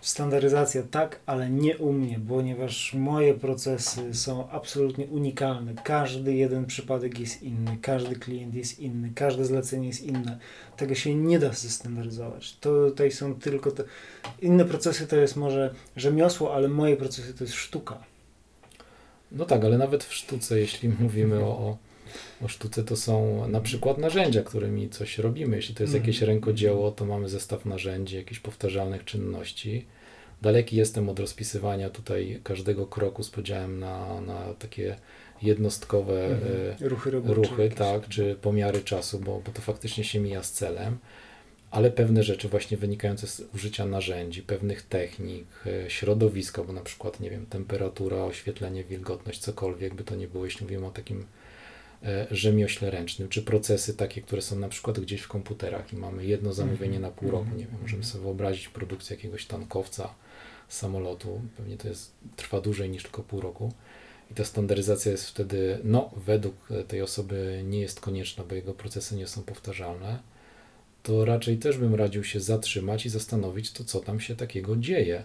standaryzacja 0.00 0.82
tak, 0.90 1.20
ale 1.26 1.50
nie 1.50 1.78
u 1.78 1.92
mnie, 1.92 2.20
ponieważ 2.28 2.94
moje 2.94 3.34
procesy 3.34 4.14
są 4.14 4.50
absolutnie 4.50 5.06
unikalne. 5.06 5.74
Każdy 5.84 6.34
jeden 6.34 6.66
przypadek 6.66 7.18
jest 7.18 7.42
inny, 7.42 7.78
każdy 7.82 8.16
klient 8.16 8.54
jest 8.54 8.78
inny, 8.78 9.10
każde 9.14 9.44
zlecenie 9.44 9.86
jest 9.86 10.02
inne. 10.02 10.38
Tego 10.76 10.94
się 10.94 11.14
nie 11.14 11.38
da 11.38 11.52
zestandaryzować. 11.52 12.56
To 12.56 12.90
tutaj 12.90 13.10
są 13.10 13.34
tylko 13.34 13.70
te 13.70 13.84
inne 14.42 14.64
procesy 14.64 15.06
to 15.06 15.16
jest 15.16 15.36
może 15.36 15.74
rzemiosło, 15.96 16.54
ale 16.54 16.68
moje 16.68 16.96
procesy 16.96 17.34
to 17.34 17.44
jest 17.44 17.54
sztuka. 17.54 17.98
No 19.32 19.44
tak, 19.44 19.64
ale 19.64 19.78
nawet 19.78 20.04
w 20.04 20.14
sztuce, 20.14 20.60
jeśli 20.60 20.88
mówimy 20.88 21.44
o, 21.44 21.48
o 21.48 21.76
o 22.44 22.48
sztuce 22.48 22.84
to 22.84 22.96
są 22.96 23.48
na 23.48 23.60
przykład 23.60 23.98
narzędzia, 23.98 24.42
którymi 24.42 24.88
coś 24.88 25.18
robimy. 25.18 25.56
Jeśli 25.56 25.74
to 25.74 25.82
jest 25.82 25.94
mhm. 25.94 26.04
jakieś 26.04 26.22
rękodzieło, 26.22 26.90
to 26.90 27.04
mamy 27.04 27.28
zestaw 27.28 27.64
narzędzi, 27.66 28.16
jakichś 28.16 28.40
powtarzalnych 28.40 29.04
czynności. 29.04 29.86
Daleki 30.42 30.76
jestem 30.76 31.08
od 31.08 31.18
rozpisywania 31.18 31.90
tutaj 31.90 32.40
każdego 32.44 32.86
kroku 32.86 33.22
z 33.22 33.30
podziałem 33.30 33.78
na, 33.80 34.20
na 34.20 34.54
takie 34.58 34.96
jednostkowe 35.42 36.26
mhm. 36.26 36.76
E, 36.82 36.88
ruchy, 36.88 37.10
ruchy 37.10 37.70
tak, 37.76 38.08
czy 38.08 38.36
pomiary 38.42 38.80
czasu, 38.80 39.18
bo, 39.18 39.40
bo 39.46 39.52
to 39.52 39.62
faktycznie 39.62 40.04
się 40.04 40.20
mija 40.20 40.42
z 40.42 40.52
celem 40.52 40.98
ale 41.70 41.90
pewne 41.90 42.22
rzeczy 42.22 42.48
właśnie 42.48 42.76
wynikające 42.76 43.26
z 43.26 43.42
użycia 43.54 43.86
narzędzi, 43.86 44.42
pewnych 44.42 44.82
technik, 44.82 45.46
e, 45.66 45.90
środowiska, 45.90 46.64
bo 46.64 46.72
na 46.72 46.80
przykład, 46.80 47.20
nie 47.20 47.30
wiem, 47.30 47.46
temperatura, 47.46 48.16
oświetlenie, 48.16 48.84
wilgotność, 48.84 49.40
cokolwiek 49.40 49.94
by 49.94 50.04
to 50.04 50.16
nie 50.16 50.28
było, 50.28 50.44
jeśli 50.44 50.64
mówimy 50.64 50.86
o 50.86 50.90
takim 50.90 51.26
rzemiośle 52.30 52.90
ręcznym, 52.90 53.28
czy 53.28 53.42
procesy 53.42 53.94
takie, 53.94 54.22
które 54.22 54.42
są 54.42 54.58
na 54.58 54.68
przykład 54.68 55.00
gdzieś 55.00 55.20
w 55.20 55.28
komputerach 55.28 55.92
i 55.92 55.96
mamy 55.96 56.24
jedno 56.26 56.52
zamówienie 56.52 57.00
na 57.00 57.10
pół 57.10 57.30
roku, 57.30 57.42
mhm. 57.42 57.58
nie 57.58 57.66
wiem, 57.66 57.80
możemy 57.82 58.04
sobie 58.04 58.24
wyobrazić 58.24 58.68
produkcję 58.68 59.16
jakiegoś 59.16 59.46
tankowca, 59.46 60.14
samolotu, 60.68 61.40
pewnie 61.56 61.76
to 61.76 61.88
jest, 61.88 62.12
trwa 62.36 62.60
dłużej 62.60 62.90
niż 62.90 63.02
tylko 63.02 63.22
pół 63.22 63.40
roku 63.40 63.72
i 64.30 64.34
ta 64.34 64.44
standaryzacja 64.44 65.12
jest 65.12 65.28
wtedy, 65.28 65.78
no, 65.84 66.10
według 66.16 66.68
tej 66.88 67.02
osoby 67.02 67.62
nie 67.64 67.80
jest 67.80 68.00
konieczna, 68.00 68.44
bo 68.44 68.54
jego 68.54 68.74
procesy 68.74 69.16
nie 69.16 69.26
są 69.26 69.42
powtarzalne, 69.42 70.18
to 71.02 71.24
raczej 71.24 71.58
też 71.58 71.78
bym 71.78 71.94
radził 71.94 72.24
się 72.24 72.40
zatrzymać 72.40 73.06
i 73.06 73.08
zastanowić, 73.08 73.72
to 73.72 73.84
co 73.84 74.00
tam 74.00 74.20
się 74.20 74.36
takiego 74.36 74.76
dzieje. 74.76 75.24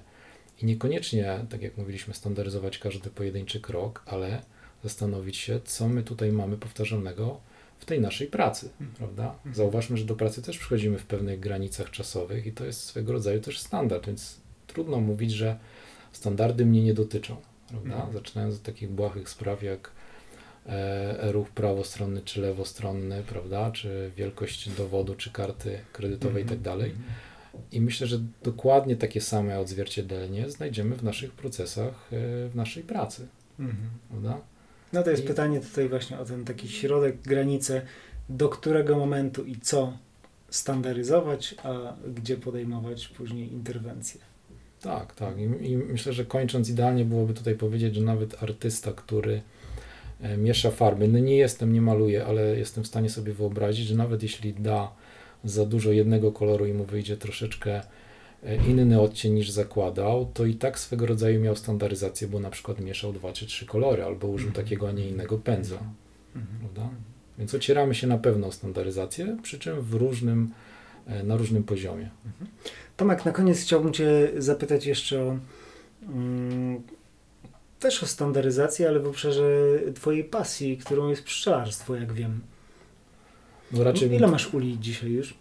I 0.62 0.66
niekoniecznie, 0.66 1.46
tak 1.50 1.62
jak 1.62 1.78
mówiliśmy, 1.78 2.14
standaryzować 2.14 2.78
każdy 2.78 3.10
pojedynczy 3.10 3.60
krok, 3.60 4.04
ale 4.06 4.42
zastanowić 4.84 5.38
się, 5.38 5.60
co 5.66 5.88
my 5.88 6.04
tutaj 6.04 6.32
mamy 6.32 6.58
powtarzalnego 6.58 7.40
w 7.80 7.86
tej 7.86 8.02
naszej 8.02 8.28
pracy, 8.28 8.70
mhm. 8.80 8.92
prawda? 8.98 9.34
Mhm. 9.34 9.56
Zauważmy, 9.56 9.98
że 9.98 10.06
do 10.06 10.16
pracy 10.16 10.42
też 10.42 10.58
przychodzimy 10.58 10.98
w 10.98 11.06
pewnych 11.06 11.40
granicach 11.40 11.90
czasowych 11.90 12.46
i 12.46 12.52
to 12.52 12.66
jest 12.66 12.84
swego 12.84 13.14
rodzaju 13.14 13.42
też 13.42 13.60
standard, 13.60 14.08
więc 14.08 14.38
trudno 14.68 15.00
mówić, 15.00 15.32
że 15.32 15.58
standardy 16.12 16.66
mnie 16.66 16.84
nie 16.84 16.94
dotyczą, 16.94 17.36
prawda? 17.68 17.96
Mhm. 17.96 18.14
Zaczynając 18.14 18.56
od 18.56 18.62
takich 18.62 18.90
błahych 18.90 19.30
spraw 19.30 19.64
jak 19.64 19.92
e, 20.66 21.32
ruch 21.32 21.50
prawostronny 21.50 22.22
czy 22.22 22.42
lewostronny, 22.42 23.24
prawda? 23.28 23.72
Czy 23.72 24.12
wielkość 24.18 24.70
dowodu, 24.70 25.16
czy 25.16 25.32
karty 25.32 25.80
kredytowej 25.94 26.44
i 26.44 26.48
tak 26.48 26.60
dalej. 26.60 26.94
I 27.72 27.82
myślę, 27.82 28.08
że 28.08 28.20
dokładnie 28.44 28.96
takie 28.96 29.22
same 29.22 29.60
odzwierciedlenie 29.60 30.50
znajdziemy 30.50 30.96
w 30.96 31.04
naszych 31.04 31.32
procesach, 31.32 32.10
e, 32.14 32.50
w 32.50 32.56
naszej 32.56 32.84
pracy. 32.84 33.28
Prawda? 34.10 34.42
No 34.94 35.04
to 35.04 35.12
jest 35.12 35.24
I... 35.24 35.28
pytanie 35.28 35.60
tutaj 35.60 35.90
właśnie 35.90 36.20
o 36.20 36.26
ten 36.26 36.46
taki 36.46 36.70
środek, 36.70 37.22
granicę, 37.22 37.82
do 38.30 38.50
którego 38.50 38.98
momentu 38.98 39.46
i 39.46 39.56
co 39.56 39.98
standaryzować, 40.50 41.56
a 41.64 41.94
gdzie 42.16 42.38
podejmować 42.38 43.08
później 43.08 43.54
interwencje. 43.54 44.22
Tak, 44.82 45.16
tak. 45.16 45.38
I, 45.38 45.72
I, 45.72 45.78
myślę, 45.78 46.14
że 46.14 46.26
kończąc 46.26 46.70
idealnie 46.70 47.06
byłoby 47.06 47.34
tutaj 47.34 47.56
powiedzieć, 47.56 47.96
że 47.96 48.02
nawet 48.02 48.44
artysta, 48.44 48.92
który 48.92 49.42
e, 50.22 50.38
miesza 50.38 50.72
farby, 50.72 51.08
no 51.08 51.20
nie 51.20 51.38
jestem, 51.38 51.74
nie 51.74 51.82
maluję, 51.82 52.26
ale 52.26 52.58
jestem 52.58 52.84
w 52.84 52.88
stanie 52.88 53.10
sobie 53.10 53.34
wyobrazić, 53.34 53.88
że 53.88 53.96
nawet 53.96 54.24
jeśli 54.24 54.54
da 54.54 54.92
za 55.44 55.66
dużo 55.66 55.92
jednego 55.92 56.32
koloru 56.32 56.66
i 56.66 56.74
mu 56.74 56.86
wyjdzie 56.86 57.18
troszeczkę 57.18 57.82
inny 58.68 59.02
odcień 59.02 59.34
niż 59.34 59.50
zakładał, 59.50 60.32
to 60.34 60.46
i 60.46 60.56
tak 60.56 60.80
swego 60.80 61.06
rodzaju 61.06 61.40
miał 61.40 61.56
standaryzację, 61.56 62.28
bo 62.28 62.40
na 62.40 62.50
przykład 62.50 62.80
mieszał 62.80 63.14
dwa 63.14 63.34
czy 63.34 63.46
trzy 63.46 63.66
kolory, 63.66 64.04
albo 64.04 64.28
użył 64.28 64.48
mhm. 64.48 64.66
takiego, 64.66 64.90
a 64.90 64.92
nie 64.92 65.10
innego 65.10 65.38
pędzla. 65.38 65.80
Mhm. 66.36 66.60
Prawda? 66.60 66.96
Więc 67.38 67.56
ocieramy 67.56 67.96
się 67.96 68.08
na 68.08 68.18
pewno 68.18 68.48
o 68.48 68.52
standaryzację, 68.52 69.38
przy 69.42 69.60
czym 69.60 69.82
w 69.82 69.94
różnym, 69.94 70.52
e, 71.08 71.24
na 71.24 71.38
różnym 71.38 71.64
poziomie. 71.64 72.10
Mhm. 72.26 72.52
Tomek, 72.98 73.26
na 73.26 73.32
koniec 73.32 73.62
chciałbym 73.62 73.94
Cię 73.94 74.32
zapytać 74.38 74.86
jeszcze 74.86 75.24
o 75.24 75.38
mm, 76.08 76.82
też 77.80 78.04
o 78.04 78.06
standaryzację, 78.06 78.88
ale 78.88 79.00
w 79.00 79.08
obszarze 79.08 79.80
Twojej 79.96 80.24
pasji, 80.24 80.78
którą 80.78 81.10
jest 81.10 81.24
pszczelarstwo, 81.24 81.96
jak 81.96 82.14
wiem. 82.14 82.42
No 83.72 83.84
raczej 83.84 84.12
Ile 84.12 84.28
masz 84.28 84.54
uli 84.54 84.80
dzisiaj 84.80 85.12
już? 85.12 85.34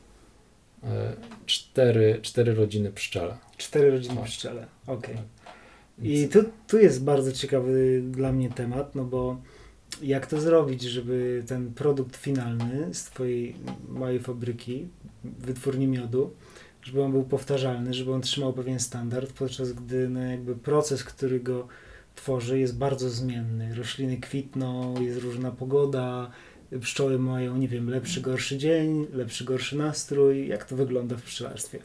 E, 0.84 1.16
cztery, 1.46 2.18
cztery 2.22 2.54
rodziny 2.54 2.92
pszczele. 2.92 3.36
Cztery 3.56 3.90
rodziny 3.90 4.16
tak. 4.16 4.24
pszczele, 4.24 4.66
okej. 4.86 5.14
Okay. 5.14 5.24
Tak. 5.44 5.54
I 6.06 6.28
tu, 6.28 6.44
tu 6.68 6.78
jest 6.78 7.04
bardzo 7.04 7.32
ciekawy 7.32 8.02
dla 8.10 8.32
mnie 8.32 8.50
temat, 8.50 8.94
no 8.94 9.04
bo 9.04 9.40
jak 10.02 10.26
to 10.26 10.40
zrobić, 10.40 10.82
żeby 10.82 11.42
ten 11.46 11.74
produkt 11.74 12.16
finalny 12.16 12.94
z 12.94 13.04
Twojej 13.04 13.56
małej 13.88 14.20
fabryki, 14.20 14.88
wytwórni 15.24 15.86
miodu, 15.86 16.30
żeby 16.82 17.02
on 17.02 17.12
był 17.12 17.22
powtarzalny, 17.22 17.94
żeby 17.94 18.12
on 18.12 18.20
trzymał 18.20 18.52
pewien 18.52 18.80
standard, 18.80 19.32
podczas 19.32 19.72
gdy 19.72 20.08
no 20.08 20.20
jakby 20.20 20.56
proces, 20.56 21.04
który 21.04 21.40
go 21.40 21.68
tworzy 22.14 22.58
jest 22.58 22.78
bardzo 22.78 23.10
zmienny. 23.10 23.74
Rośliny 23.74 24.16
kwitną, 24.16 25.00
jest 25.00 25.20
różna 25.20 25.50
pogoda, 25.50 26.30
pszczoły 26.80 27.18
mają, 27.18 27.56
nie 27.56 27.68
wiem, 27.68 27.90
lepszy, 27.90 28.20
gorszy 28.20 28.58
dzień, 28.58 29.06
lepszy, 29.12 29.44
gorszy 29.44 29.76
nastrój. 29.76 30.48
Jak 30.48 30.64
to 30.64 30.76
wygląda 30.76 31.16
w 31.16 31.22
pszczelarstwie? 31.22 31.78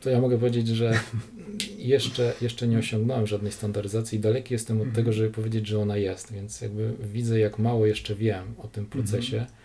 To 0.00 0.10
ja 0.10 0.20
mogę 0.20 0.38
powiedzieć, 0.38 0.68
że 0.68 1.00
jeszcze, 1.78 2.32
jeszcze 2.40 2.68
nie 2.68 2.78
osiągnąłem 2.78 3.26
żadnej 3.26 3.52
standaryzacji 3.52 4.18
i 4.18 4.20
daleki 4.20 4.54
jestem 4.54 4.76
od 4.76 4.86
mhm. 4.86 4.96
tego, 4.96 5.12
żeby 5.12 5.30
powiedzieć, 5.30 5.66
że 5.66 5.78
ona 5.78 5.96
jest, 5.96 6.32
więc 6.32 6.60
jakby 6.60 6.94
widzę, 7.12 7.38
jak 7.38 7.58
mało 7.58 7.86
jeszcze 7.86 8.14
wiem 8.14 8.54
o 8.58 8.68
tym 8.68 8.86
procesie. 8.86 9.38
Mhm. 9.38 9.56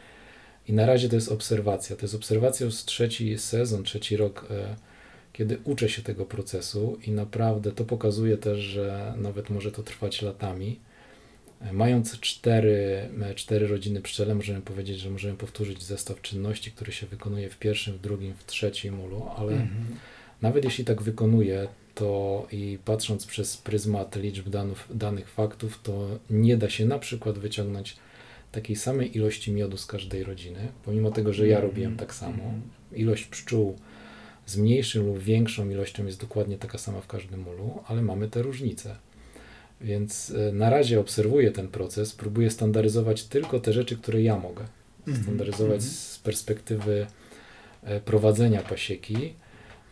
I 0.68 0.74
na 0.74 0.86
razie 0.86 1.10
to 1.10 1.16
jest 1.16 1.32
obserwacja. 1.32 1.96
To 1.96 2.02
jest 2.02 2.16
obserwacja 2.16 2.66
już 2.66 2.76
trzeci 2.76 3.38
sezon, 3.38 3.84
trzeci 3.84 4.18
rok, 4.18 4.48
e, 4.50 4.76
kiedy 5.34 5.58
uczę 5.64 5.90
się 5.90 6.02
tego 6.02 6.26
procesu 6.26 6.98
i 7.08 7.12
naprawdę 7.12 7.72
to 7.72 7.86
pokazuje 7.86 8.38
też, 8.38 8.60
że 8.60 9.14
nawet 9.18 9.50
może 9.50 9.72
to 9.72 9.84
trwać 9.84 10.22
latami. 10.22 10.80
Mając 11.72 12.20
cztery, 12.20 13.10
e, 13.22 13.36
cztery 13.36 13.68
rodziny 13.68 14.02
pszczele, 14.02 14.36
możemy 14.36 14.62
powiedzieć, 14.62 15.00
że 15.00 15.10
możemy 15.10 15.38
powtórzyć 15.38 15.84
zestaw 15.84 16.22
czynności, 16.22 16.72
który 16.72 16.92
się 16.92 17.08
wykonuje 17.08 17.50
w 17.50 17.58
pierwszym, 17.58 17.98
w 17.98 18.02
drugim, 18.02 18.34
w 18.34 18.46
trzecim 18.46 19.00
ulu, 19.00 19.26
ale 19.38 19.52
mhm. 19.52 19.86
nawet 20.42 20.64
jeśli 20.64 20.86
tak 20.86 21.02
wykonuje, 21.02 21.68
to 21.96 22.48
i 22.52 22.80
patrząc 22.86 23.26
przez 23.26 23.58
pryzmat 23.58 24.16
liczb 24.16 24.50
danów, 24.50 24.88
danych 24.94 25.30
faktów, 25.30 25.80
to 25.84 26.20
nie 26.30 26.58
da 26.58 26.70
się 26.70 26.86
na 26.86 27.00
przykład 27.00 27.40
wyciągnąć 27.40 27.96
takiej 28.52 28.76
samej 28.76 29.18
ilości 29.18 29.52
miodu 29.52 29.78
z 29.78 29.86
każdej 29.86 30.24
rodziny, 30.24 30.68
pomimo 30.86 31.12
tego, 31.12 31.34
że 31.34 31.48
ja 31.48 31.60
robiłem 31.60 31.98
tak 31.98 32.14
samo. 32.14 32.44
Mhm. 32.44 32.62
Ilość 32.94 33.26
pszczół 33.26 33.76
z 34.46 34.58
mniejszą 34.58 35.04
lub 35.04 35.20
większą 35.20 35.70
ilością 35.70 36.06
jest 36.06 36.22
dokładnie 36.22 36.58
taka 36.58 36.78
sama 36.78 37.02
w 37.02 37.08
każdym 37.08 37.48
ulu, 37.48 37.84
ale 37.88 38.02
mamy 38.02 38.28
te 38.28 38.42
różnice. 38.42 38.96
Więc 39.82 40.34
e, 40.50 40.52
na 40.52 40.70
razie 40.70 41.00
obserwuję 41.00 41.52
ten 41.52 41.68
proces, 41.68 42.14
próbuję 42.14 42.52
standaryzować 42.52 43.24
tylko 43.24 43.60
te 43.60 43.74
rzeczy, 43.74 43.98
które 43.98 44.22
ja 44.22 44.38
mogę. 44.38 44.66
Mhm. 45.00 45.24
Standaryzować 45.24 45.84
z 45.84 46.20
perspektywy 46.20 47.08
e, 47.84 48.00
prowadzenia 48.00 48.62
pasieki. 48.62 49.34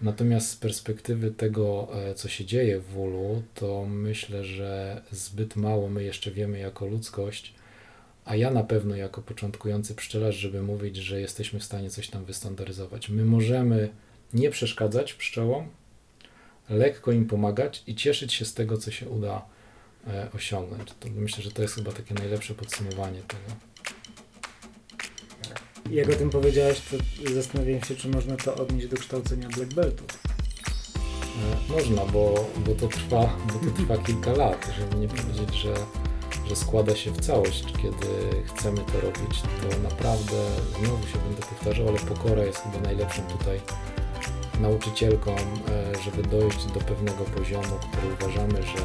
Natomiast 0.02 0.50
z 0.50 0.56
perspektywy 0.56 1.32
tego, 1.32 1.88
e, 1.94 2.16
co 2.16 2.30
się 2.30 2.46
dzieje 2.46 2.80
w 2.80 3.00
ulu, 3.00 3.44
to 3.56 3.86
myślę, 3.86 4.44
że 4.44 5.02
zbyt 5.12 5.56
mało 5.56 5.90
my 5.90 6.04
jeszcze 6.04 6.32
wiemy 6.32 6.60
jako 6.60 6.86
ludzkość 6.86 7.54
a 8.26 8.36
ja 8.36 8.52
na 8.52 8.64
pewno 8.64 8.96
jako 8.96 9.22
początkujący 9.22 9.96
pszczelarz, 9.96 10.36
żeby 10.36 10.62
mówić, 10.62 10.98
że 10.98 11.22
jesteśmy 11.22 11.60
w 11.60 11.64
stanie 11.64 11.90
coś 11.90 12.10
tam 12.10 12.26
wystandaryzować. 12.26 13.10
My 13.10 13.26
możemy 13.26 13.90
nie 14.34 14.50
przeszkadzać 14.50 15.14
pszczołom, 15.14 15.68
lekko 16.70 17.12
im 17.12 17.26
pomagać 17.26 17.84
i 17.88 17.96
cieszyć 17.96 18.34
się 18.34 18.46
z 18.46 18.54
tego, 18.54 18.78
co 18.78 18.92
się 18.92 19.10
uda 19.10 19.46
osiągnąć. 20.36 20.90
To 21.00 21.08
myślę, 21.16 21.44
że 21.44 21.52
to 21.52 21.62
jest 21.62 21.76
chyba 21.76 21.92
takie 21.92 22.14
najlepsze 22.14 22.54
podsumowanie 22.54 23.22
tego. 23.22 23.56
Jak 25.90 26.10
o 26.10 26.14
tym 26.14 26.30
powiedziałeś, 26.30 26.82
to 26.82 26.98
zastanawiam 27.34 27.82
się, 27.82 27.96
czy 27.96 28.10
można 28.10 28.36
to 28.36 28.56
odnieść 28.56 28.88
do 28.88 28.98
kształcenia 28.98 29.50
black 29.50 29.74
beltu. 29.74 30.04
E, 30.98 31.74
można, 31.74 32.06
bo, 32.06 32.50
bo, 32.66 32.76
to 32.76 32.88
trwa, 32.88 33.38
bo 33.48 33.60
to 33.60 33.76
trwa 33.76 33.98
kilka 34.08 34.32
lat, 34.32 34.70
żeby 34.80 34.96
nie 34.96 35.08
powiedzieć, 35.08 35.56
że 35.56 35.74
że 36.48 36.56
składa 36.56 36.96
się 36.96 37.12
w 37.12 37.22
całość. 37.22 37.66
Kiedy 37.82 38.08
chcemy 38.46 38.78
to 38.78 39.02
robić, 39.02 39.42
to 39.42 39.80
naprawdę, 39.80 40.46
znowu 40.80 41.08
się 41.08 41.18
będę 41.18 41.42
powtarzał, 41.42 41.88
ale 41.88 42.00
pokora 42.00 42.44
jest 42.44 42.64
chyba 42.64 42.80
najlepszą 42.80 43.22
tutaj 43.22 43.62
nauczycielką, 44.60 45.32
e, 45.36 46.02
żeby 46.04 46.24
dojść 46.24 46.66
do 46.66 46.80
pewnego 46.80 47.24
poziomu, 47.24 47.80
który 47.92 48.14
uważamy, 48.14 48.64
że 48.64 48.84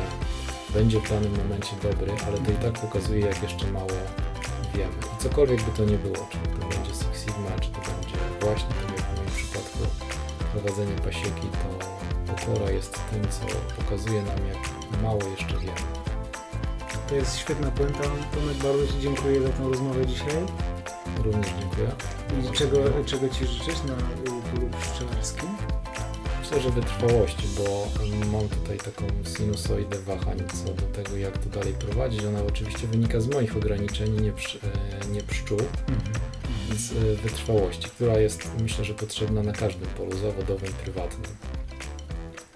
będzie 0.75 1.01
w 1.01 1.09
danym 1.09 1.37
momencie 1.37 1.77
dobry, 1.83 2.13
ale 2.27 2.39
to 2.39 2.53
i 2.53 2.55
tak 2.55 2.73
pokazuje, 2.73 3.21
jak 3.21 3.43
jeszcze 3.43 3.67
mało 3.67 3.99
wiemy. 4.75 4.93
I 5.19 5.23
cokolwiek 5.23 5.63
by 5.63 5.71
to 5.77 5.85
nie 5.85 5.99
było, 5.99 6.27
czy 6.31 6.39
to 6.39 6.67
będzie 6.67 6.91
Six 6.91 7.25
Sigma, 7.25 7.51
czy 7.61 7.71
to 7.71 7.79
będzie 7.79 8.17
właśnie, 8.41 8.69
tak 8.69 8.97
jak 8.97 9.07
w 9.07 9.17
moim 9.17 9.31
przypadku, 9.31 9.79
prowadzenie 10.53 10.93
pasieki, 10.93 11.49
to 11.49 11.69
pokora 12.33 12.71
jest 12.71 12.93
tym, 13.11 13.23
co 13.31 13.47
pokazuje 13.83 14.23
nam, 14.23 14.39
jak 14.49 15.03
mało 15.03 15.21
jeszcze 15.31 15.59
wiemy. 15.59 15.89
To 17.09 17.15
jest 17.15 17.39
świetna 17.39 17.71
puenta. 17.71 18.03
Tomek, 18.35 18.57
bardzo 18.57 18.93
Ci 18.93 19.01
dziękuję 19.01 19.43
za 19.43 19.49
tę 19.49 19.69
rozmowę 19.69 20.07
dzisiaj. 20.07 20.47
Również 21.25 21.47
dziękuję. 21.61 21.91
I 22.43 22.53
czego, 22.53 22.79
czego 23.07 23.29
Ci 23.29 23.47
życzysz 23.47 23.83
na 23.83 23.95
polu 23.95 24.71
pszczelarskim? 24.81 25.49
Myślę, 26.51 26.63
że 26.63 26.71
wytrwałości, 26.71 27.43
bo 27.57 27.89
mam 28.33 28.49
tutaj 28.49 28.79
taką 28.79 29.05
sinusoidę 29.37 29.99
wahań 29.99 30.39
co 30.55 30.65
do 30.65 30.83
tego, 30.83 31.17
jak 31.17 31.39
to 31.39 31.49
dalej 31.51 31.75
prowadzić. 31.75 32.25
Ona 32.25 32.43
oczywiście 32.43 32.87
wynika 32.87 33.21
z 33.21 33.29
moich 33.29 33.57
ograniczeń, 33.57 34.21
nie, 34.21 34.33
psz, 34.33 34.59
e, 35.05 35.09
nie 35.13 35.23
pszczół, 35.23 35.59
mhm. 35.59 35.99
więc 36.69 36.93
e, 36.93 36.95
wytrwałości, 37.23 37.91
która 37.91 38.19
jest 38.19 38.51
myślę, 38.61 38.85
że 38.85 38.95
potrzebna 38.95 39.43
na 39.43 39.53
każdym 39.53 39.89
polu 39.89 40.19
zawodowym, 40.19 40.73
prywatnym. 40.73 41.31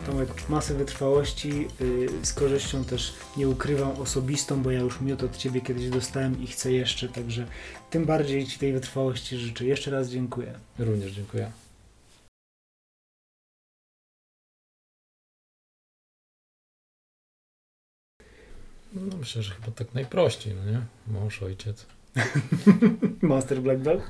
Tomek, 0.06 0.48
masę 0.48 0.74
wytrwałości, 0.74 1.68
yy, 1.80 2.08
z 2.22 2.32
korzyścią 2.32 2.84
też 2.84 3.12
nie 3.36 3.48
ukrywam 3.48 3.90
osobistą, 3.90 4.62
bo 4.62 4.70
ja 4.70 4.80
już 4.80 5.00
miód 5.00 5.22
od 5.22 5.36
Ciebie 5.36 5.60
kiedyś 5.60 5.88
dostałem 5.88 6.42
i 6.42 6.46
chcę 6.46 6.72
jeszcze, 6.72 7.08
także 7.08 7.46
tym 7.90 8.04
bardziej 8.04 8.46
Ci 8.46 8.58
tej 8.58 8.72
wytrwałości 8.72 9.36
życzę. 9.36 9.64
Jeszcze 9.64 9.90
raz 9.90 10.08
dziękuję. 10.08 10.54
Również 10.78 11.12
dziękuję. 11.12 11.61
No 18.94 19.16
myślę, 19.16 19.42
że 19.42 19.54
chyba 19.54 19.70
tak 19.72 19.94
najprościej, 19.94 20.54
no 20.54 20.72
nie? 20.72 20.80
Mąż, 21.06 21.42
ojciec. 21.42 21.86
Master 23.22 23.60
Black 23.60 23.80
Belt? 23.80 24.02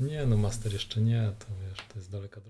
Nie, 0.00 0.26
no 0.26 0.36
master 0.36 0.72
jeszcze 0.72 1.00
nie, 1.00 1.32
to 1.38 1.46
wiesz, 1.68 1.78
to 1.88 1.98
jest 1.98 2.10
daleka 2.10 2.40
droga. 2.40 2.46